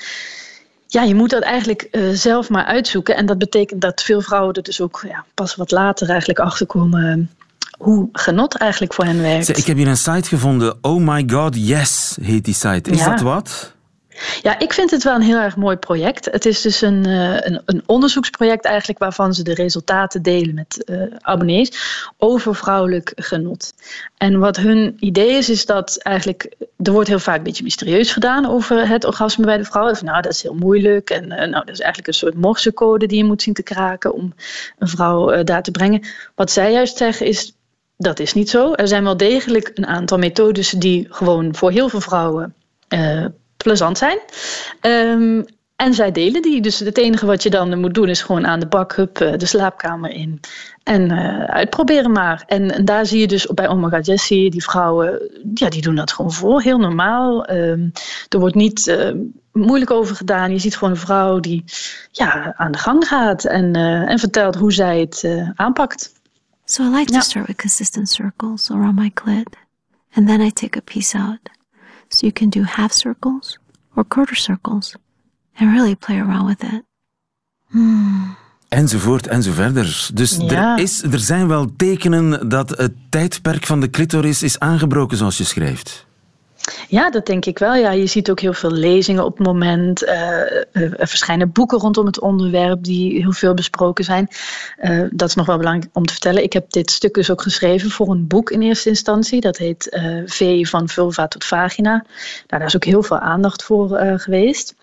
ja, 0.88 1.04
je 1.04 1.16
moet 1.16 1.30
dat 1.30 1.44
eigenlijk 1.44 1.88
zelf 2.12 2.50
maar 2.50 2.66
uitzoeken. 2.66 3.16
En 3.16 3.26
dat 3.26 3.38
betekent 3.38 3.82
dat 3.82 4.02
veel 4.02 4.22
vrouwen 4.22 4.54
er 4.54 4.64
dus 4.64 4.82
ook 4.82 5.04
ja, 5.08 5.26
pas 5.34 5.56
wat 5.56 5.72
later 5.72 6.10
eigenlijk 6.10 6.40
achterkomen 6.40 7.30
hoe 7.78 8.10
genot 8.12 8.56
eigenlijk 8.56 8.94
voor 8.94 9.06
hen 9.06 9.22
werkt. 9.22 9.58
Ik 9.58 9.66
heb 9.66 9.78
hier 9.78 9.88
een 9.88 9.98
site 9.98 10.28
gevonden. 10.28 10.78
Oh 10.82 11.02
my 11.02 11.24
god, 11.28 11.68
yes, 11.68 12.18
heet 12.22 12.46
die 12.46 12.54
site. 12.54 12.90
Is 12.90 13.04
dat 13.04 13.22
wat? 13.22 13.74
Ja, 14.42 14.60
ik 14.60 14.74
vind 14.74 14.92
het 14.92 15.04
wel 15.04 15.16
een 15.16 15.22
heel 15.22 15.38
erg 15.38 15.56
mooi 15.56 15.76
project. 15.76 16.26
Het 16.26 16.46
is 16.46 16.62
dus 16.62 16.82
een, 16.82 17.08
uh, 17.08 17.34
een, 17.34 17.62
een, 17.66 17.84
onderzoeksproject 17.86 18.66
eigenlijk 18.66 19.00
waarvan 19.00 19.34
ze 19.34 19.44
de 19.44 19.54
resultaten 19.54 20.22
delen 20.22 20.54
met 20.54 20.84
uh, 20.86 21.02
abonnees 21.20 21.72
over 22.18 22.56
vrouwelijk 22.56 23.12
genot. 23.16 23.74
En 24.18 24.40
wat 24.40 24.58
hun 24.58 24.98
idee 25.00 25.32
is, 25.32 25.50
is 25.50 25.66
dat 25.66 25.98
eigenlijk, 25.98 26.56
er 26.78 26.92
wordt 26.92 27.08
heel 27.08 27.20
vaak 27.20 27.38
een 27.38 27.44
beetje 27.44 27.64
mysterieus 27.64 28.12
gedaan 28.12 28.46
over 28.46 28.88
het 28.88 29.06
orgasme 29.06 29.46
bij 29.46 29.58
de 29.58 29.66
vrouw. 29.66 29.90
Of, 29.90 30.02
nou, 30.02 30.22
dat 30.22 30.32
is 30.32 30.44
heel 30.44 30.56
moeilijk 30.56 31.10
en 31.10 31.24
uh, 31.24 31.38
nou, 31.38 31.52
dat 31.52 31.70
is 31.70 31.80
eigenlijk 31.80 32.08
een 32.08 32.14
soort 32.14 32.36
morsecode 32.36 33.08
die 33.08 33.18
je 33.18 33.24
moet 33.24 33.42
zien 33.42 33.54
te 33.54 33.64
kraken 33.64 34.14
om 34.14 34.34
een 34.80 34.88
vrouw 34.88 35.44
daar 35.44 35.64
te 35.64 35.72
brengen. 35.72 36.06
Wat 36.36 36.52
zij 36.52 36.72
juist 36.72 36.98
zeggen 36.98 37.26
is, 37.26 37.56
dat 37.98 38.20
is 38.20 38.34
niet 38.34 38.50
zo. 38.50 38.74
Er 38.74 38.88
zijn 38.88 39.04
wel 39.04 39.18
degelijk 39.18 39.72
een 39.74 39.88
aantal 39.88 40.18
methodes 40.18 40.70
die 40.70 41.08
gewoon 41.10 41.56
voor 41.56 41.72
heel 41.72 41.90
veel 41.90 42.02
vrouwen 42.02 42.56
plezant 43.58 43.98
zijn. 43.98 44.20
Um, 44.82 45.46
en 45.76 45.94
zij 45.94 46.12
delen 46.12 46.42
die. 46.42 46.62
Dus 46.62 46.80
het 46.80 46.98
enige 46.98 47.26
wat 47.26 47.44
je 47.44 47.50
dan 47.50 47.80
moet 47.80 47.94
doen 47.94 48.10
is 48.10 48.22
gewoon 48.22 48.48
aan 48.48 48.60
de 48.60 48.68
bak, 48.68 48.96
hup, 48.96 49.20
eh, 49.20 49.38
de 49.38 49.46
slaapkamer 49.46 50.10
in. 50.10 50.40
En 50.84 51.12
uh, 51.12 51.44
uitproberen 51.44 52.12
maar. 52.12 52.44
En, 52.48 52.86
daar 52.86 53.06
zie 53.06 53.20
je 53.20 53.28
dus 53.28 53.46
bij 53.46 53.68
Omega 53.68 54.00
Jessie, 54.00 54.52
die 54.52 54.64
vrouwen, 54.64 55.32
ja, 55.54 55.70
die 55.70 55.82
doen 55.82 55.96
dat 55.96 56.12
gewoon 56.12 56.32
voor. 56.32 56.62
Heel 56.62 56.78
normaal. 56.78 57.52
Um, 57.52 57.92
er 58.30 58.40
wordt 58.40 58.56
niet 58.56 58.88
uh, 58.88 59.12
moeilijk 59.52 59.92
over 59.92 60.16
gedaan. 60.16 60.52
Je 60.52 60.60
ziet 60.60 60.78
gewoon 60.78 60.94
een 60.94 61.00
vrouw 61.00 61.40
die 61.40 61.64
ja, 62.12 62.54
aan 62.58 62.72
de 62.72 62.78
gang 62.78 63.08
gaat 63.08 63.46
en, 63.46 63.78
uh, 63.78 64.10
en 64.10 64.20
vertelt 64.20 64.56
hoe 64.56 64.74
zij 64.74 65.00
het 65.00 65.30
aanpakt. 65.56 66.14
So 66.66 66.84
I 66.84 66.88
like 66.88 67.12
to 67.14 67.22
start 67.22 67.48
with 67.48 67.58
consistent 67.58 68.10
circles 68.10 68.72
around 68.72 68.96
my 68.96 69.12
clit. 69.14 69.56
And 70.16 70.28
then 70.28 70.42
I 70.42 70.50
take 70.50 70.78
a 70.78 70.82
piece 70.82 71.18
out. 71.18 71.50
So 72.10 72.26
you 72.26 72.32
can 72.32 72.50
do 72.50 72.64
half 72.64 72.92
circles 72.92 73.60
or 73.96 74.06
quarter 74.06 74.36
circles 74.36 74.96
and 75.60 75.72
really 75.72 75.96
play 75.96 76.20
around 76.20 76.48
with 76.48 76.64
it. 76.64 76.84
Hmm. 77.70 78.36
Enzovoort 78.70 79.28
enzoverder. 79.28 80.10
Dus 80.14 80.38
ja. 80.38 80.76
er, 80.76 80.84
is, 80.84 81.04
er 81.04 81.20
zijn 81.20 81.48
wel 81.48 81.76
tekenen 81.76 82.50
dat 82.50 82.70
het 82.70 82.94
tijdperk 83.10 83.66
van 83.66 83.80
de 83.80 83.90
clitoris 83.90 84.44
is 84.44 84.60
aangebroken, 84.60 85.18
zoals 85.18 85.38
je 85.38 85.44
schrijft. 85.44 86.05
Ja, 86.88 87.10
dat 87.10 87.26
denk 87.26 87.46
ik 87.46 87.60
wel. 87.60 87.76
Ja, 87.76 87.92
je 87.92 88.06
ziet 88.06 88.30
ook 88.30 88.40
heel 88.40 88.54
veel 88.54 88.72
lezingen 88.72 89.26
op 89.26 89.38
het 89.38 89.48
moment. 89.48 90.04
Uh, 90.04 90.12
er 90.72 91.08
verschijnen 91.08 91.52
boeken 91.52 91.78
rondom 91.78 92.06
het 92.06 92.20
onderwerp 92.20 92.84
die 92.84 93.22
heel 93.22 93.32
veel 93.32 93.54
besproken 93.54 94.04
zijn. 94.04 94.28
Uh, 94.82 95.08
dat 95.12 95.30
is 95.30 95.36
nog 95.36 95.46
wel 95.46 95.58
belangrijk 95.58 95.90
om 95.94 96.06
te 96.06 96.12
vertellen. 96.12 96.44
Ik 96.44 96.54
heb 96.54 96.72
dit 96.72 96.92
stuk 96.92 97.14
dus 97.14 97.32
ook 97.32 97.42
geschreven 97.42 97.90
voor 97.90 98.10
een 98.10 98.28
boek 98.28 98.52
in 98.52 98.62
eerste 98.62 98.90
instantie. 98.90 99.42
Dat 99.42 99.58
heet 99.58 99.88
uh, 99.92 100.22
V 100.26 100.68
van 100.68 100.90
vulva 100.90 101.28
tot 101.28 101.46
vagina. 101.46 101.92
Nou, 101.92 102.06
daar 102.48 102.66
is 102.66 102.76
ook 102.76 102.86
heel 102.86 103.04
veel 103.04 103.20
aandacht 103.20 103.64
voor 103.64 104.00
geweest. 104.18 104.76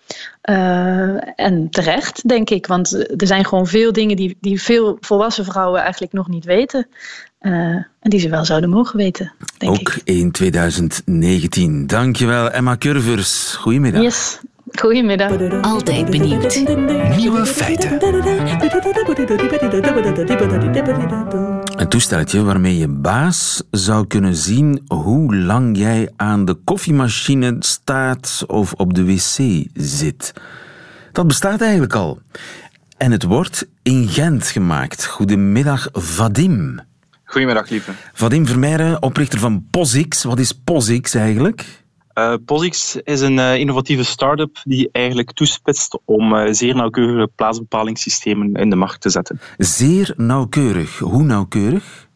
en 1.35 1.67
terecht, 1.69 2.27
denk 2.27 2.49
ik. 2.49 2.67
Want 2.67 2.93
er 3.21 3.27
zijn 3.27 3.45
gewoon 3.45 3.67
veel 3.67 3.91
dingen 3.91 4.15
die, 4.15 4.37
die 4.41 4.61
veel 4.61 4.97
volwassen 4.99 5.45
vrouwen 5.45 5.81
eigenlijk 5.81 6.13
nog 6.13 6.27
niet 6.27 6.45
weten. 6.45 6.87
Uh, 7.43 7.51
en 7.99 8.09
die 8.09 8.19
ze 8.19 8.29
wel 8.29 8.45
zouden 8.45 8.69
mogen 8.69 8.97
weten, 8.97 9.33
denk 9.57 9.71
Ook 9.71 9.93
ik. 9.93 10.01
in 10.03 10.31
2019. 10.31 11.87
Dankjewel, 11.87 12.49
Emma 12.49 12.77
Curvers. 12.77 13.55
Goedemiddag. 13.55 14.01
Yes. 14.01 14.39
Goedemiddag. 14.71 15.61
Altijd 15.61 16.09
benieuwd. 16.09 16.63
Nieuwe 17.17 17.45
feiten. 17.45 18.03
Een 21.75 21.89
toestelletje 21.89 22.43
waarmee 22.43 22.77
je 22.77 22.87
baas 22.87 23.63
zou 23.71 24.07
kunnen 24.07 24.35
zien 24.35 24.81
hoe 24.87 25.35
lang 25.35 25.77
jij 25.77 26.09
aan 26.15 26.45
de 26.45 26.53
koffiemachine 26.53 27.55
staat 27.59 28.43
of 28.47 28.73
op 28.73 28.93
de 28.93 29.05
wc 29.05 29.65
zit. 29.73 30.33
Dat 31.11 31.27
bestaat 31.27 31.61
eigenlijk 31.61 31.93
al. 31.93 32.19
En 32.97 33.11
het 33.11 33.23
wordt 33.23 33.67
in 33.81 34.07
Gent 34.07 34.47
gemaakt. 34.47 35.05
Goedemiddag, 35.05 35.87
Vadim. 35.91 36.79
Goedemiddag, 37.33 37.69
lieve. 37.69 37.91
Vadim 38.13 38.47
Vermeijren, 38.47 39.01
oprichter 39.01 39.39
van 39.39 39.67
POSIX. 39.71 40.23
Wat 40.23 40.39
is 40.39 40.51
POSIX 40.51 41.13
eigenlijk? 41.13 41.65
Uh, 42.13 42.33
POSIX 42.45 42.95
is 43.03 43.21
een 43.21 43.37
uh, 43.37 43.55
innovatieve 43.55 44.03
start-up 44.03 44.61
die 44.63 44.89
eigenlijk 44.91 45.31
toespitst 45.31 45.99
om 46.05 46.33
uh, 46.33 46.47
zeer 46.51 46.75
nauwkeurige 46.75 47.29
plaatsbepalingssystemen 47.35 48.53
in 48.53 48.69
de 48.69 48.75
markt 48.75 49.01
te 49.01 49.09
zetten. 49.09 49.39
Zeer 49.57 50.13
nauwkeurig. 50.17 50.99
Hoe 50.99 51.23
nauwkeurig? 51.23 52.07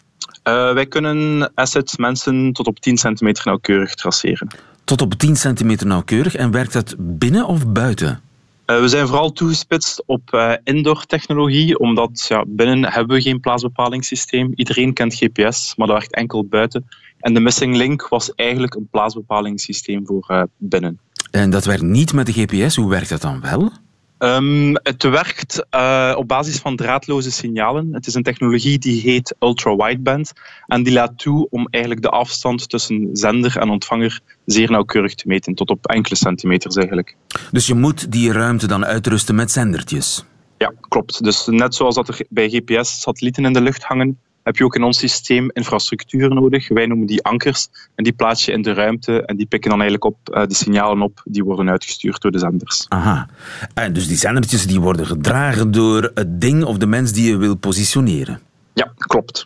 wij 0.44 0.86
kunnen 0.86 1.52
assets, 1.54 1.98
mensen, 1.98 2.54
tot 2.54 2.68
op 2.68 2.80
10 2.80 2.98
centimeter 2.98 3.44
nauwkeurig 3.46 3.96
traceren. 3.96 4.48
Tot 4.84 5.02
op 5.02 5.14
10 5.14 5.36
centimeter 5.36 5.88
nauwkeurig. 5.88 6.36
En 6.36 6.52
werkt 6.52 6.74
dat 6.74 6.96
binnen 6.98 7.46
of 7.46 7.68
buiten? 7.68 8.22
Uh, 8.70 8.80
we 8.80 8.88
zijn 8.88 9.08
vooral 9.08 9.32
toegespitst 9.32 10.04
op 10.06 10.34
uh, 10.34 10.54
indoor-technologie, 10.64 11.80
omdat 11.80 12.26
ja, 12.28 12.46
binnen 12.48 12.92
hebben 12.92 13.16
we 13.16 13.22
geen 13.22 13.40
plaatsbepalingssysteem. 13.40 14.52
Iedereen 14.56 14.94
kent 14.94 15.16
GPS, 15.16 15.76
maar 15.76 15.88
dat 15.88 15.98
werkt 15.98 16.16
enkel 16.16 16.46
buiten. 16.46 16.88
En 17.20 17.34
de 17.34 17.40
missing 17.40 17.76
link 17.76 18.08
was 18.08 18.34
eigenlijk 18.36 18.76
een 18.76 18.88
plaatsbepalingssysteem 18.92 20.06
voor 20.06 20.26
uh, 20.32 20.44
binnen. 20.58 21.00
En 21.32 21.50
dat 21.50 21.66
werkt 21.66 21.82
niet 21.82 22.14
met 22.14 22.26
de 22.26 22.32
GPS. 22.32 22.76
Hoe 22.76 22.90
werkt 22.90 23.10
dat 23.10 23.22
dan 23.22 23.42
wel? 23.42 23.72
Um, 24.20 24.74
het 24.74 25.04
werkt 25.04 25.66
uh, 25.76 26.14
op 26.18 26.28
basis 26.28 26.58
van 26.58 26.76
draadloze 26.76 27.32
signalen. 27.32 27.94
Het 27.94 28.08
is 28.08 28.14
een 28.14 28.24
technologie 28.24 28.78
die 28.80 29.02
heet 29.02 29.36
ultra-wideband. 29.40 30.34
En 30.68 30.84
die 30.84 30.94
laat 30.94 31.18
toe 31.18 31.48
om 31.50 31.68
eigenlijk 31.70 32.04
de 32.04 32.10
afstand 32.10 32.70
tussen 32.70 33.10
zender 33.14 33.58
en 33.58 33.70
ontvanger 33.70 34.20
zeer 34.46 34.72
nauwkeurig 34.72 35.16
te 35.16 35.28
meten, 35.28 35.56
tot 35.56 35.70
op 35.70 35.88
enkele 35.88 36.16
centimeters 36.16 36.76
eigenlijk. 36.76 37.16
Dus 37.52 37.68
je 37.68 37.74
moet 37.74 38.12
die 38.12 38.32
ruimte 38.32 38.68
dan 38.68 38.86
uitrusten 38.86 39.36
met 39.36 39.52
zendertjes? 39.52 40.26
Ja, 40.58 40.74
klopt. 40.90 41.24
Dus 41.24 41.46
net 41.46 41.76
zoals 41.76 41.96
dat 41.96 42.08
er 42.08 42.26
bij 42.30 42.50
GPS 42.50 43.02
satellieten 43.02 43.46
in 43.46 43.54
de 43.54 43.62
lucht 43.62 43.84
hangen, 43.84 44.20
heb 44.48 44.58
je 44.58 44.64
ook 44.64 44.76
in 44.76 44.84
ons 44.84 44.98
systeem 44.98 45.50
infrastructuur 45.54 46.34
nodig. 46.34 46.68
Wij 46.68 46.86
noemen 46.86 47.08
die 47.08 47.24
ankers. 47.24 47.68
En 47.96 48.04
die 48.04 48.14
plaats 48.14 48.46
je 48.46 48.52
in 48.52 48.62
de 48.62 48.74
ruimte 48.74 49.26
en 49.26 49.36
die 49.38 49.46
pikken 49.46 49.70
dan 49.70 49.80
eigenlijk 49.82 50.14
op 50.14 50.36
uh, 50.36 50.46
de 50.48 50.54
signalen 50.54 51.02
op 51.02 51.22
die 51.24 51.44
worden 51.44 51.70
uitgestuurd 51.70 52.22
door 52.22 52.32
de 52.32 52.40
zenders. 52.40 52.86
Aha. 52.88 53.30
En 53.74 53.94
dus 53.94 54.08
die 54.08 54.18
zendertjes 54.18 54.68
die 54.68 54.80
worden 54.80 55.06
gedragen 55.06 55.72
door 55.72 56.12
het 56.14 56.42
ding 56.42 56.64
of 56.64 56.78
de 56.78 56.88
mens 56.88 57.12
die 57.12 57.30
je 57.30 57.38
wil 57.38 57.56
positioneren? 57.56 58.40
Ja, 58.74 58.92
klopt. 58.98 59.46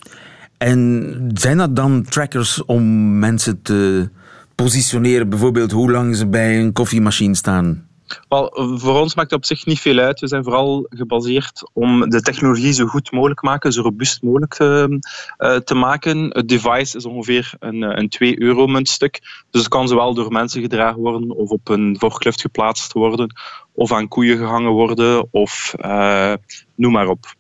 En 0.57 1.31
zijn 1.33 1.57
dat 1.57 1.75
dan 1.75 2.03
trackers 2.03 2.65
om 2.65 3.19
mensen 3.19 3.61
te 3.61 4.09
positioneren? 4.55 5.29
Bijvoorbeeld 5.29 5.71
hoe 5.71 5.91
lang 5.91 6.15
ze 6.15 6.27
bij 6.27 6.59
een 6.59 6.73
koffiemachine 6.73 7.35
staan? 7.35 7.85
Wel, 8.30 8.78
voor 8.78 9.00
ons 9.00 9.15
maakt 9.15 9.30
dat 9.30 9.39
op 9.39 9.45
zich 9.45 9.65
niet 9.65 9.80
veel 9.80 9.97
uit. 9.97 10.19
We 10.19 10.28
zijn 10.28 10.43
vooral 10.43 10.86
gebaseerd 10.89 11.69
om 11.74 12.10
de 12.10 12.21
technologie 12.21 12.74
zo 12.74 12.86
goed 12.86 13.12
mogelijk 13.12 13.39
te 13.39 13.45
maken, 13.45 13.74
zo 13.74 13.82
robuust 13.82 14.21
mogelijk 14.21 14.54
te, 14.54 15.00
uh, 15.39 15.56
te 15.56 15.76
maken. 15.76 16.30
Het 16.30 16.47
device 16.47 16.97
is 16.97 17.06
ongeveer 17.06 17.54
een, 17.60 17.82
een 17.82 18.10
2 18.10 18.41
euro 18.41 18.67
muntstuk. 18.67 19.19
Dus 19.50 19.62
het 19.62 19.69
kan 19.69 19.88
zowel 19.88 20.13
door 20.13 20.32
mensen 20.32 20.62
gedragen 20.62 21.02
worden 21.02 21.30
of 21.30 21.50
op 21.50 21.69
een 21.69 21.95
forklift 22.00 22.41
geplaatst 22.41 22.93
worden 22.93 23.34
of 23.74 23.91
aan 23.91 24.08
koeien 24.08 24.38
gehangen 24.38 24.71
worden 24.71 25.28
of 25.32 25.74
uh, 25.80 26.34
noem 26.76 26.91
maar 26.91 27.08
op. 27.08 27.36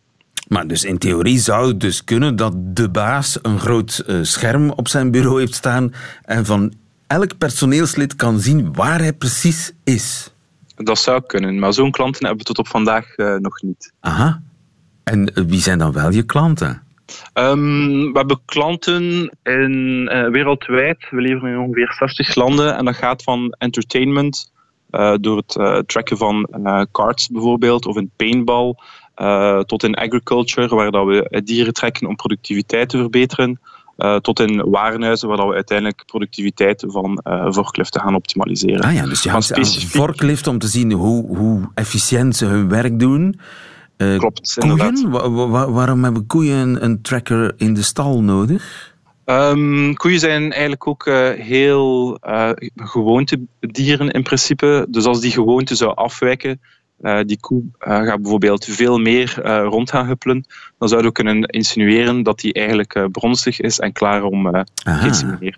Maar 0.47 0.67
dus 0.67 0.83
in 0.83 0.97
theorie 0.97 1.39
zou 1.39 1.67
het 1.67 1.79
dus 1.79 2.03
kunnen 2.03 2.35
dat 2.35 2.53
de 2.57 2.89
baas 2.89 3.39
een 3.41 3.59
groot 3.59 4.03
scherm 4.21 4.69
op 4.69 4.87
zijn 4.87 5.11
bureau 5.11 5.39
heeft 5.39 5.55
staan 5.55 5.93
en 6.23 6.45
van 6.45 6.73
elk 7.11 7.37
personeelslid 7.37 8.15
kan 8.15 8.39
zien 8.39 8.73
waar 8.73 8.99
hij 8.99 9.13
precies 9.13 9.71
is. 9.83 10.33
Dat 10.83 10.99
zou 10.99 11.21
kunnen, 11.25 11.59
maar 11.59 11.73
zo'n 11.73 11.91
klanten 11.91 12.25
hebben 12.25 12.45
we 12.45 12.53
tot 12.53 12.57
op 12.57 12.67
vandaag 12.67 13.17
uh, 13.17 13.35
nog 13.35 13.61
niet. 13.61 13.93
Aha. 13.99 14.41
En 15.03 15.31
wie 15.47 15.61
zijn 15.61 15.77
dan 15.77 15.91
wel 15.91 16.11
je 16.11 16.23
klanten? 16.23 16.83
Um, 17.33 18.11
we 18.11 18.17
hebben 18.17 18.41
klanten 18.45 19.31
in, 19.43 20.09
uh, 20.11 20.27
wereldwijd. 20.27 21.07
We 21.09 21.21
leveren 21.21 21.51
in 21.51 21.59
ongeveer 21.59 21.95
60 21.97 22.35
landen. 22.35 22.77
En 22.77 22.85
dat 22.85 22.95
gaat 22.95 23.23
van 23.23 23.55
entertainment, 23.57 24.51
uh, 24.91 25.15
door 25.21 25.43
het 25.45 25.87
tracken 25.87 26.17
van 26.17 26.47
cards 26.91 27.27
bijvoorbeeld, 27.27 27.85
of 27.85 27.95
in 27.95 28.11
paintball, 28.15 28.75
tot 29.65 29.83
in 29.83 29.95
agriculture, 29.95 30.75
waar 30.75 30.91
dat 30.91 31.05
we 31.05 31.41
dieren 31.43 31.73
trekken 31.73 32.07
om 32.07 32.15
productiviteit 32.15 32.89
te 32.89 32.97
verbeteren. 32.97 33.59
Uh, 34.03 34.15
tot 34.15 34.39
in 34.39 34.69
warenhuizen, 34.69 35.27
waar 35.27 35.47
we 35.47 35.53
uiteindelijk 35.53 36.03
productiviteit 36.05 36.83
van 36.87 37.21
uh, 37.23 37.51
forkliften 37.51 38.01
gaan 38.01 38.15
optimaliseren. 38.15 38.81
Ah 38.81 38.93
ja, 38.93 39.05
dus 39.05 39.23
je 39.23 39.41
specifiek... 39.41 39.89
forklift 39.89 40.47
om 40.47 40.59
te 40.59 40.67
zien 40.67 40.91
hoe, 40.91 41.37
hoe 41.37 41.69
efficiënt 41.73 42.35
ze 42.35 42.45
hun 42.45 42.69
werk 42.69 42.99
doen. 42.99 43.39
Uh, 43.97 44.17
Klopt, 44.17 44.57
koeien? 44.59 45.09
Wa 45.09 45.29
wa 45.29 45.71
waarom 45.71 46.03
hebben 46.03 46.25
koeien 46.27 46.83
een, 46.83 47.01
tracker 47.01 47.53
in 47.57 47.73
de 47.73 47.81
stal 47.81 48.21
nodig? 48.23 48.93
Um, 49.25 49.95
koeien 49.95 50.19
zijn 50.19 50.51
eigenlijk 50.51 50.87
ook 50.87 51.05
heel 51.37 52.17
gewoontedieren 52.75 54.09
in 54.09 54.23
principe. 54.23 54.85
Dus 54.89 55.05
als 55.05 55.21
die 55.21 55.31
gewoonte 55.31 55.75
zou 55.75 55.95
afwijken, 55.95 56.59
eh, 57.01 57.19
die 57.25 57.39
koe 57.39 57.63
eh, 57.79 58.01
gaat 58.01 58.21
bijvoorbeeld 58.21 58.65
veel 58.65 58.97
meer 58.97 59.41
uh, 59.45 59.65
rond 59.67 59.89
gaan 59.89 60.07
huppelen, 60.07 60.45
dan 60.77 60.87
zouden 60.87 61.11
we 61.11 61.15
kunnen 61.23 61.43
insinueren 61.43 62.23
dat 62.23 62.39
die 62.39 62.53
eigenlijk 62.53 63.07
bronstig 63.11 63.59
is 63.59 63.79
en 63.79 63.91
klaar 63.91 64.23
om 64.23 64.47
uh, 64.47 64.61
te 64.63 65.37
worden. 65.37 65.55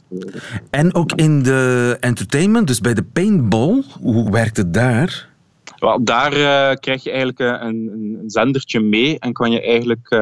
En 0.69 0.93
ook 0.93 1.11
in 1.11 1.43
de 1.43 1.97
entertainment, 1.99 2.67
dus 2.67 2.81
bij 2.81 2.93
de 2.93 3.03
paintball, 3.03 3.83
hoe 4.01 4.31
werkt 4.31 4.57
het 4.57 4.73
daar? 4.73 5.31
Wel, 5.77 6.03
daar 6.03 6.31
krijg 6.79 7.03
je 7.03 7.09
eigenlijk 7.09 7.39
een, 7.39 7.89
een, 7.93 8.29
zendertje 8.29 8.79
mee 8.79 9.19
en 9.19 9.33
kan 9.33 9.51
je 9.51 9.61
eigenlijk 9.61 10.19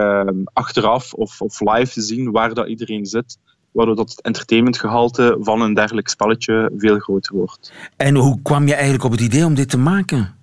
achteraf 0.53 1.13
of, 1.13 1.41
of 1.41 1.59
live 1.59 2.01
zien 2.01 2.31
waar 2.31 2.53
dat 2.53 2.67
iedereen 2.67 3.05
zit 3.05 3.37
waardoor 3.71 3.95
dat 3.95 4.09
het 4.09 4.21
entertainmentgehalte 4.21 5.37
van 5.39 5.61
een 5.61 5.73
dergelijk 5.73 6.07
spelletje 6.07 6.71
veel 6.77 6.99
groter 6.99 7.35
wordt. 7.35 7.73
En 7.97 8.15
hoe 8.15 8.39
kwam 8.41 8.67
je 8.67 8.73
eigenlijk 8.73 9.03
op 9.03 9.11
het 9.11 9.21
idee 9.21 9.45
om 9.45 9.53
dit 9.53 9.69
te 9.69 9.77
maken? 9.77 10.39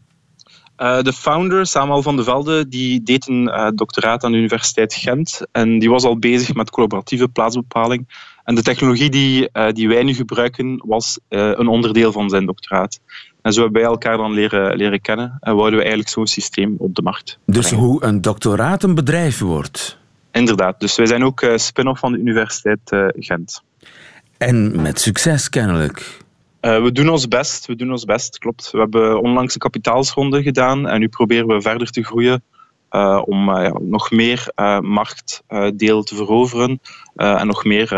Uh, 0.79 1.01
de 1.01 1.13
founder, 1.13 1.67
Samuel 1.67 2.03
van 2.03 2.17
de 2.17 2.25
Velde, 2.25 2.69
die 2.69 3.03
deed 3.03 3.29
een 3.29 3.43
uh, 3.43 3.69
doctoraat 3.75 4.25
aan 4.25 4.33
de 4.33 4.39
Universiteit 4.39 4.95
Gent. 4.95 5.41
En 5.53 5.79
die 5.79 5.91
was 5.91 6.05
al 6.05 6.19
bezig 6.19 6.55
met 6.55 6.71
collaboratieve 6.71 7.29
plaatsbepaling. 7.29 8.27
En 8.45 8.55
de 8.55 8.63
technologie 8.63 9.11
die, 9.11 9.49
uh, 9.53 9.71
die 9.71 9.89
wij 9.89 10.03
nu 10.03 10.15
gebruiken, 10.15 10.83
was 10.87 11.19
een 11.29 11.69
onderdeel 11.69 12.13
van 12.13 12.31
zijn 12.31 12.47
doctoraat. 12.47 13.01
En 13.43 13.53
zo 13.53 13.63
hebben 13.63 13.81
wij 13.81 13.91
elkaar 13.91 14.17
dan 14.17 14.33
leren, 14.33 14.77
leren 14.77 15.01
kennen 15.01 15.37
en 15.41 15.55
wouden 15.55 15.75
we 15.75 15.85
eigenlijk 15.85 16.11
zo'n 16.11 16.27
systeem 16.27 16.75
op 16.79 16.95
de 16.95 17.03
markt. 17.03 17.39
Dus 17.47 17.71
hoe 17.71 18.05
een 18.05 18.21
doctoraat 18.21 18.83
een 18.83 18.95
bedrijf 18.95 19.39
wordt? 19.39 19.99
Inderdaad. 20.33 20.81
Dus 20.81 20.97
wij 20.97 21.07
zijn 21.07 21.25
ook 21.25 21.47
spin-off 21.55 22.01
van 22.01 22.13
de 22.13 22.19
Universiteit 22.19 22.81
Gent. 23.19 23.63
En 24.37 24.83
met 24.83 25.01
succes 25.01 25.49
kennelijk. 25.49 26.27
Uh, 26.61 26.83
we 26.83 26.93
doen 26.93 27.09
ons 27.09 27.29
best, 27.29 27.67
we 27.67 27.77
doen 27.77 27.91
ons 27.91 28.05
best, 28.05 28.39
klopt. 28.39 28.71
We 28.71 28.79
hebben 28.79 29.21
onlangs 29.21 29.55
een 29.55 29.61
kapitaalsronde 29.61 30.43
gedaan 30.43 30.89
en 30.89 31.01
nu 31.01 31.09
proberen 31.09 31.47
we 31.47 31.61
verder 31.61 31.91
te 31.91 32.03
groeien 32.03 32.43
uh, 32.91 33.23
om 33.25 33.49
uh, 33.49 33.65
ja, 33.65 33.79
nog 33.81 34.11
meer 34.11 34.53
marktdeel 34.81 36.03
te 36.03 36.15
veroveren 36.15 36.81
en 37.15 37.47
nog 37.47 37.65
meer 37.65 37.89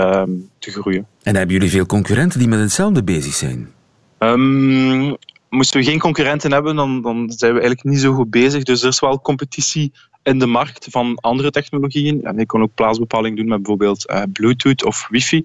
te 0.59 0.71
groeien. 0.71 1.07
En 1.23 1.37
hebben 1.37 1.55
jullie 1.55 1.71
veel 1.71 1.87
concurrenten 1.87 2.39
die 2.39 2.49
met 2.49 2.61
hetzelfde 2.61 3.05
bezig 3.05 3.35
zijn? 3.35 3.73
Um, 4.19 5.17
moesten 5.49 5.81
we 5.81 5.87
geen 5.87 5.99
concurrenten 5.99 6.53
hebben, 6.53 6.77
dan, 6.77 7.03
dan 7.03 7.31
zijn 7.31 7.53
we 7.53 7.61
eigenlijk 7.61 7.89
niet 7.89 8.01
zo 8.01 8.13
goed 8.13 8.31
bezig. 8.31 8.63
Dus 8.63 8.83
er 8.83 8.89
is 8.89 9.01
wel 9.01 9.21
competitie 9.21 9.93
in 10.23 10.39
de 10.39 10.47
markt 10.47 10.87
van 10.91 11.17
andere 11.21 11.51
technologieën. 11.51 12.25
En 12.25 12.37
je 12.37 12.47
kan 12.47 12.63
ook 12.63 12.75
plaatsbepaling 12.75 13.37
doen 13.37 13.49
met 13.49 13.63
bijvoorbeeld 13.63 14.13
Bluetooth 14.33 14.85
of 14.85 15.07
wifi. 15.11 15.45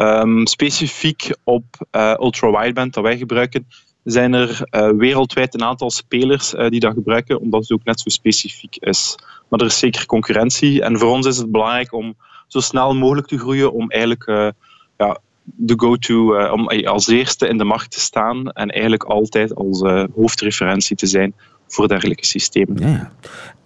Um, 0.00 0.46
specifiek 0.46 1.36
op 1.44 1.64
uh, 1.92 2.14
ultra-wideband 2.18 2.94
dat 2.94 3.02
wij 3.02 3.16
gebruiken, 3.16 3.66
zijn 4.04 4.32
er 4.32 4.60
uh, 4.70 4.90
wereldwijd 4.90 5.54
een 5.54 5.62
aantal 5.62 5.90
spelers 5.90 6.54
uh, 6.54 6.68
die 6.68 6.80
dat 6.80 6.92
gebruiken, 6.94 7.40
omdat 7.40 7.60
het 7.60 7.72
ook 7.72 7.84
net 7.84 8.00
zo 8.00 8.08
specifiek 8.08 8.76
is. 8.76 9.18
Maar 9.48 9.60
er 9.60 9.66
is 9.66 9.78
zeker 9.78 10.06
concurrentie 10.06 10.82
en 10.82 10.98
voor 10.98 11.10
ons 11.10 11.26
is 11.26 11.36
het 11.36 11.50
belangrijk 11.50 11.92
om 11.92 12.16
zo 12.46 12.60
snel 12.60 12.94
mogelijk 12.94 13.26
te 13.26 13.38
groeien, 13.38 13.72
om 13.72 13.90
eigenlijk 13.90 14.54
ja, 14.96 15.18
de 15.44 15.74
go-to, 15.76 16.50
om 16.52 16.68
als 16.68 17.08
eerste 17.08 17.48
in 17.48 17.58
de 17.58 17.64
markt 17.64 17.90
te 17.90 18.00
staan 18.00 18.50
en 18.50 18.70
eigenlijk 18.70 19.04
altijd 19.04 19.54
als 19.54 19.80
hoofdreferentie 20.14 20.96
te 20.96 21.06
zijn 21.06 21.34
voor 21.66 21.88
dergelijke 21.88 22.26
systemen. 22.26 22.90
Ja. 22.90 23.12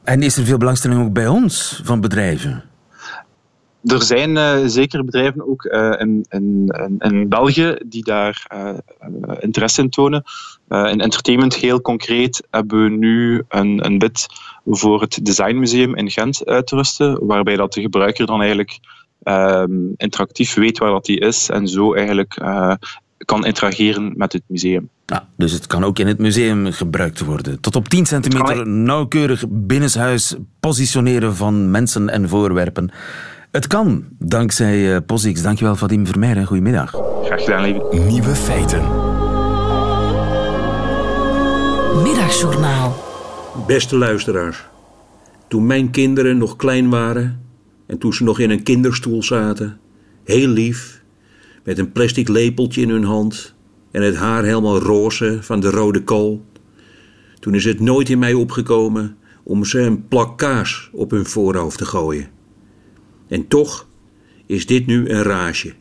En 0.04 0.22
is 0.22 0.36
er 0.36 0.44
veel 0.44 0.58
belangstelling 0.58 1.04
ook 1.04 1.12
bij 1.12 1.28
ons 1.28 1.80
van 1.84 2.00
bedrijven? 2.00 2.64
Er 3.84 4.02
zijn 4.02 4.36
uh, 4.36 4.58
zeker 4.66 5.04
bedrijven 5.04 5.48
ook 5.48 5.64
uh, 5.64 5.92
in, 5.98 6.26
in, 6.28 6.72
in, 6.98 7.28
België 7.28 7.76
die 7.86 8.04
daar 8.04 8.46
uh, 8.54 9.34
interesse 9.40 9.82
in 9.82 9.90
tonen. 9.90 10.22
in 10.68 11.00
entertainment, 11.00 11.54
heel 11.54 11.80
concreet, 11.80 12.42
hebben 12.50 12.82
we 12.82 12.90
nu 12.90 13.42
een, 13.48 13.84
een 13.84 13.98
bid 13.98 14.26
voor 14.64 15.00
het 15.00 15.18
Designmuseum 15.22 15.96
in 15.96 16.10
Gent 16.10 16.46
uit 16.46 16.66
te 16.66 16.76
rusten, 16.76 17.26
waarbij 17.26 17.56
dat 17.56 17.72
de 17.72 17.80
gebruiker 17.80 18.26
dan 18.26 18.38
eigenlijk 18.38 18.78
ehm, 19.22 19.72
interactief 19.96 20.54
weet 20.54 20.78
waar 20.78 20.90
dat 20.90 21.04
die 21.04 21.20
is 21.20 21.48
en 21.48 21.68
zo 21.68 21.94
eigenlijk 21.94 22.34
kan 23.24 23.44
interageren 23.46 24.12
met 24.16 24.32
het 24.32 24.42
museum. 24.46 24.88
Ja, 25.06 25.28
dus 25.36 25.52
het 25.52 25.66
kan 25.66 25.84
ook 25.84 25.98
in 25.98 26.06
het 26.06 26.18
museum 26.18 26.72
gebruikt 26.72 27.20
worden. 27.20 27.60
Tot 27.60 27.76
op 27.76 27.88
10 27.88 28.06
centimeter 28.06 28.66
nauwkeurig 28.68 29.44
binnenshuis 29.48 30.34
positioneren 30.60 31.36
van 31.36 31.70
mensen 31.70 32.08
en 32.08 32.28
voorwerpen. 32.28 32.90
Het 33.52 33.66
kan, 33.66 34.04
dankzij 34.18 34.94
uh, 34.94 34.96
POSIX. 35.06 35.42
Dankjewel, 35.42 35.76
Vadim 35.76 36.06
Vermeijden. 36.06 36.46
Goedemiddag. 36.46 36.90
Graag 37.24 37.44
gedaan, 37.44 37.62
lieve. 37.62 37.96
Nieuwe 37.96 38.34
feiten. 38.34 38.80
Middagjournaal. 42.02 42.96
Beste 43.66 43.96
luisteraars. 43.96 44.64
Toen 45.48 45.66
mijn 45.66 45.90
kinderen 45.90 46.38
nog 46.38 46.56
klein 46.56 46.90
waren 46.90 47.40
en 47.86 47.98
toen 47.98 48.12
ze 48.12 48.24
nog 48.24 48.38
in 48.38 48.50
een 48.50 48.62
kinderstoel 48.62 49.22
zaten, 49.22 49.78
heel 50.24 50.48
lief, 50.48 51.02
met 51.64 51.78
een 51.78 51.92
plastic 51.92 52.28
lepeltje 52.28 52.80
in 52.80 52.90
hun 52.90 53.04
hand 53.04 53.54
en 53.90 54.02
het 54.02 54.16
haar 54.16 54.44
helemaal 54.44 54.78
roze 54.78 55.38
van 55.40 55.60
de 55.60 55.70
rode 55.70 56.04
kool, 56.04 56.44
toen 57.40 57.54
is 57.54 57.64
het 57.64 57.80
nooit 57.80 58.08
in 58.08 58.18
mij 58.18 58.32
opgekomen 58.32 59.16
om 59.42 59.64
ze 59.64 59.80
een 59.80 60.08
plak 60.08 60.38
kaas 60.38 60.90
op 60.92 61.10
hun 61.10 61.26
voorhoofd 61.26 61.78
te 61.78 61.86
gooien. 61.86 62.31
En 63.32 63.48
toch 63.48 63.88
is 64.46 64.66
dit 64.66 64.86
nu 64.86 65.08
een 65.08 65.22
rage. 65.22 65.72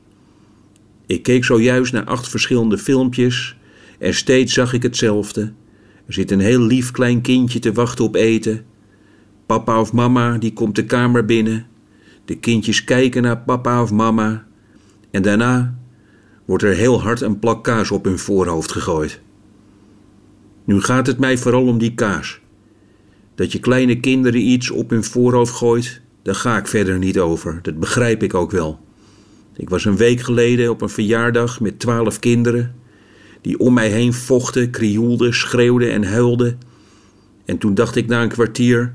Ik 1.06 1.24
keek 1.24 1.44
zojuist 1.44 1.94
naar 1.94 2.04
acht 2.04 2.30
verschillende 2.30 2.78
filmpjes 2.78 3.58
en 4.00 4.14
steeds 4.14 4.54
zag 4.54 4.74
ik 4.74 4.84
hetzelfde. 4.84 5.42
Er 6.06 6.14
zit 6.14 6.32
een 6.32 6.40
heel 6.40 6.60
lief 6.60 6.92
klein 6.92 7.22
kindje 7.22 7.60
te 7.60 7.74
wachten 7.74 8.06
op 8.06 8.16
eten. 8.16 8.66
Papa 9.46 9.80
of 9.80 9.94
mama 9.94 10.38
die 10.38 10.54
komt 10.54 10.76
de 10.76 10.86
kamer 10.86 11.26
binnen. 11.26 11.68
De 12.26 12.38
kindjes 12.38 12.84
kijken 12.84 13.22
naar 13.22 13.38
papa 13.38 13.82
of 13.82 13.92
mama. 13.92 14.48
En 15.10 15.22
daarna 15.22 15.80
wordt 16.46 16.64
er 16.64 16.76
heel 16.76 17.02
hard 17.02 17.22
een 17.22 17.40
plak 17.40 17.64
kaas 17.64 17.92
op 17.92 18.04
hun 18.04 18.20
voorhoofd 18.20 18.72
gegooid. 18.72 19.22
Nu 20.64 20.82
gaat 20.82 21.08
het 21.08 21.20
mij 21.20 21.38
vooral 21.38 21.68
om 21.68 21.78
die 21.78 21.94
kaas. 21.94 22.40
Dat 23.36 23.52
je 23.52 23.60
kleine 23.60 24.00
kinderen 24.00 24.42
iets 24.42 24.70
op 24.70 24.90
hun 24.90 25.04
voorhoofd 25.04 25.54
gooit, 25.54 26.01
daar 26.24 26.36
ga 26.36 26.58
ik 26.58 26.68
verder 26.68 26.98
niet 26.98 27.20
over. 27.20 27.60
Dat 27.62 27.80
begrijp 27.80 28.24
ik 28.24 28.34
ook 28.34 28.52
wel. 28.52 28.80
Ik 29.56 29.70
was 29.70 29.86
een 29.86 29.98
week 29.98 30.22
geleden 30.22 30.70
op 30.70 30.82
een 30.82 30.90
verjaardag 30.90 31.60
met 31.60 31.80
twaalf 31.80 32.20
kinderen. 32.20 32.76
Die 33.42 33.60
om 33.60 33.74
mij 33.74 33.90
heen 33.90 34.14
vochten, 34.14 34.70
krioelden, 34.70 35.34
schreeuwden 35.34 35.92
en 35.92 36.04
huilden. 36.04 36.60
En 37.46 37.58
toen 37.58 37.74
dacht 37.74 37.96
ik 37.96 38.08
na 38.08 38.22
een 38.22 38.30
kwartier: 38.30 38.94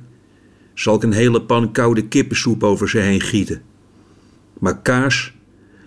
zal 0.74 0.94
ik 0.94 1.02
een 1.02 1.12
hele 1.12 1.42
pan 1.42 1.72
koude 1.72 2.08
kippensoep 2.08 2.62
over 2.62 2.88
ze 2.88 2.98
heen 2.98 3.20
gieten. 3.20 3.62
Maar 4.58 4.82
kaas, 4.82 5.32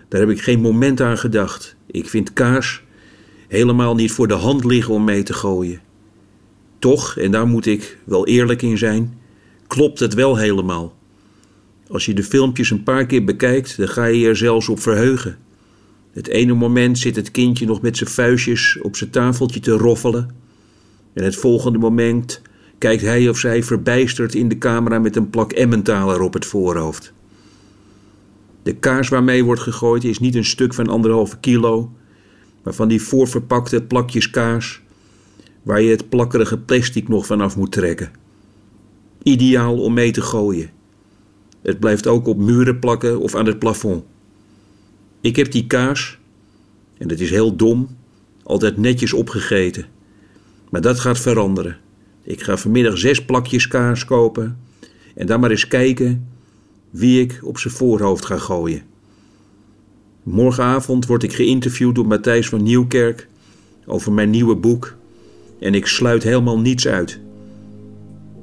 daar 0.08 0.19
heb 0.19 0.30
ik 0.30 0.41
geen 0.41 0.62
moment 0.62 1.02
aan 1.02 1.17
gedacht. 1.17 1.75
Ik 1.86 2.10
vind 2.10 2.34
kaas 2.34 2.84
helemaal 3.47 3.95
niet 3.95 4.12
voor 4.12 4.28
de 4.28 4.34
hand 4.34 4.63
liggen 4.63 4.93
om 4.93 5.04
mee 5.04 5.23
te 5.23 5.34
gooien. 5.34 5.82
Toch, 6.80 7.17
en 7.17 7.32
daar 7.32 7.47
moet 7.47 7.65
ik 7.65 7.97
wel 8.04 8.28
eerlijk 8.28 8.62
in 8.62 8.78
zijn, 8.78 9.19
klopt 9.67 9.99
het 9.99 10.13
wel 10.13 10.38
helemaal. 10.38 10.98
Als 11.89 12.06
je 12.06 12.13
de 12.13 12.23
filmpjes 12.23 12.71
een 12.71 12.84
paar 12.84 13.06
keer 13.06 13.23
bekijkt, 13.23 13.78
dan 13.78 13.88
ga 13.88 14.06
je 14.06 14.28
er 14.28 14.36
zelfs 14.36 14.69
op 14.69 14.80
verheugen. 14.80 15.38
Het 16.12 16.28
ene 16.28 16.54
moment 16.54 16.99
zit 16.99 17.15
het 17.15 17.32
kindje 17.32 17.65
nog 17.65 17.82
met 17.82 17.97
zijn 17.97 18.10
vuistjes 18.10 18.78
op 18.82 18.95
zijn 18.95 19.10
tafeltje 19.10 19.60
te 19.60 19.71
roffelen. 19.71 20.30
En 21.13 21.23
het 21.23 21.36
volgende 21.36 21.78
moment 21.78 22.41
kijkt 22.78 23.02
hij 23.02 23.30
of 23.30 23.38
zij 23.38 23.63
verbijsterd 23.63 24.36
in 24.36 24.49
de 24.49 24.58
camera 24.58 24.99
met 24.99 25.15
een 25.15 25.30
plak 25.30 25.52
emmentaler 25.52 26.21
op 26.21 26.34
het 26.34 26.45
voorhoofd. 26.45 27.13
De 28.63 28.75
kaas 28.75 29.10
waarmee 29.10 29.43
wordt 29.43 29.62
gegooid 29.62 30.04
is 30.04 30.19
niet 30.19 30.36
een 30.36 30.45
stuk 30.45 30.73
van 30.73 30.88
anderhalve 30.88 31.38
kilo, 31.39 31.91
maar 32.63 32.73
van 32.73 32.88
die 32.88 33.02
voorverpakte 33.02 33.82
plakjes 33.82 34.30
kaas 34.30 34.82
waar 35.63 35.82
je 35.82 35.91
het 35.91 36.10
plakkerige 36.10 36.58
plastic 36.58 37.08
nog 37.08 37.25
vanaf 37.25 37.58
moet 37.58 37.71
trekken. 37.71 38.12
Ideaal 39.23 39.80
om 39.80 39.93
mee 39.93 40.12
te 40.12 40.21
gooien. 40.21 40.78
Het 41.61 41.79
blijft 41.79 42.07
ook 42.07 42.27
op 42.27 42.37
muren 42.37 42.79
plakken 42.79 43.19
of 43.19 43.35
aan 43.35 43.45
het 43.45 43.59
plafond. 43.59 44.03
Ik 45.21 45.35
heb 45.35 45.51
die 45.51 45.67
kaas, 45.67 46.17
en 46.97 47.07
dat 47.07 47.19
is 47.19 47.29
heel 47.29 47.55
dom, 47.55 47.87
altijd 48.43 48.77
netjes 48.77 49.13
opgegeten. 49.13 49.85
Maar 50.69 50.81
dat 50.81 50.99
gaat 50.99 51.19
veranderen. 51.19 51.77
Ik 52.23 52.41
ga 52.41 52.57
vanmiddag 52.57 52.97
zes 52.97 53.25
plakjes 53.25 53.67
kaas 53.67 54.05
kopen 54.05 54.57
en 55.15 55.25
dan 55.25 55.39
maar 55.39 55.49
eens 55.49 55.67
kijken 55.67 56.27
wie 56.89 57.21
ik 57.21 57.39
op 57.43 57.57
zijn 57.57 57.73
voorhoofd 57.73 58.25
ga 58.25 58.37
gooien. 58.37 58.81
Morgenavond 60.23 61.05
word 61.05 61.23
ik 61.23 61.33
geïnterviewd 61.33 61.95
door 61.95 62.07
Matthijs 62.07 62.49
van 62.49 62.63
Nieuwkerk 62.63 63.27
over 63.85 64.11
mijn 64.11 64.29
nieuwe 64.29 64.55
boek 64.55 64.95
en 65.59 65.73
ik 65.73 65.85
sluit 65.85 66.23
helemaal 66.23 66.59
niets 66.59 66.87
uit. 66.87 67.19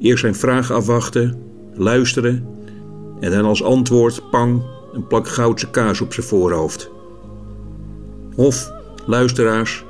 Eerst 0.00 0.20
zijn 0.20 0.34
vragen 0.34 0.74
afwachten, 0.74 1.42
luisteren 1.74 2.55
en 3.20 3.30
dan 3.30 3.44
als 3.44 3.62
antwoord, 3.62 4.30
pang, 4.30 4.62
een 4.92 5.06
plak 5.06 5.28
goudse 5.28 5.70
kaas 5.70 6.00
op 6.00 6.12
zijn 6.12 6.26
voorhoofd. 6.26 6.90
Of, 8.34 8.72
luisteraars, 9.06 9.84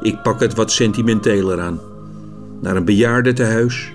ik 0.00 0.22
pak 0.22 0.40
het 0.40 0.54
wat 0.54 0.72
sentimenteler 0.72 1.60
aan. 1.60 1.80
naar 2.60 2.76
een 2.76 2.84
bejaardentehuis, 2.84 3.94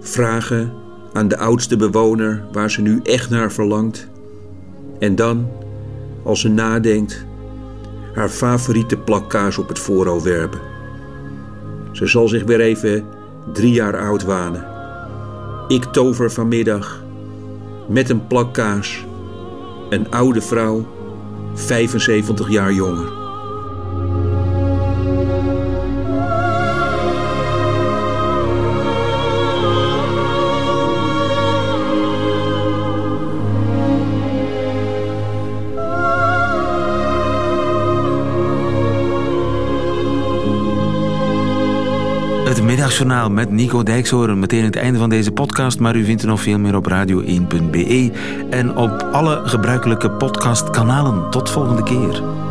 vragen 0.00 0.72
aan 1.12 1.28
de 1.28 1.38
oudste 1.38 1.76
bewoner 1.76 2.44
waar 2.52 2.70
ze 2.70 2.80
nu 2.80 3.00
echt 3.02 3.30
naar 3.30 3.52
verlangt. 3.52 4.08
En 4.98 5.14
dan, 5.14 5.48
als 6.22 6.40
ze 6.40 6.48
nadenkt, 6.48 7.24
haar 8.14 8.28
favoriete 8.28 8.96
plakkaas 8.96 9.58
op 9.58 9.68
het 9.68 9.78
voorhoofd 9.78 10.24
werpen. 10.24 10.60
Ze 11.92 12.06
zal 12.06 12.28
zich 12.28 12.44
weer 12.44 12.60
even 12.60 13.04
drie 13.52 13.72
jaar 13.72 13.98
oud 13.98 14.24
wanen. 14.24 14.66
Ik 15.68 15.84
tover 15.84 16.30
vanmiddag 16.30 17.04
met 17.88 18.10
een 18.10 18.26
plakkaas 18.26 19.04
een 19.88 20.10
oude 20.10 20.40
vrouw, 20.40 20.86
75 21.54 22.50
jaar 22.50 22.72
jonger. 22.72 23.25
Middagjournaal 42.98 43.30
met 43.30 43.50
Nico 43.50 43.82
Dijkshoorn. 43.82 44.38
Meteen 44.38 44.64
het 44.64 44.76
einde 44.76 44.98
van 44.98 45.08
deze 45.08 45.32
podcast, 45.32 45.78
maar 45.78 45.96
u 45.96 46.04
vindt 46.04 46.22
er 46.22 46.28
nog 46.28 46.40
veel 46.40 46.58
meer 46.58 46.76
op 46.76 46.90
radio1.be 46.90 48.12
en 48.50 48.76
op 48.76 49.08
alle 49.12 49.40
gebruikelijke 49.44 50.10
podcastkanalen. 50.10 51.30
Tot 51.30 51.50
volgende 51.50 51.82
keer. 51.82 52.45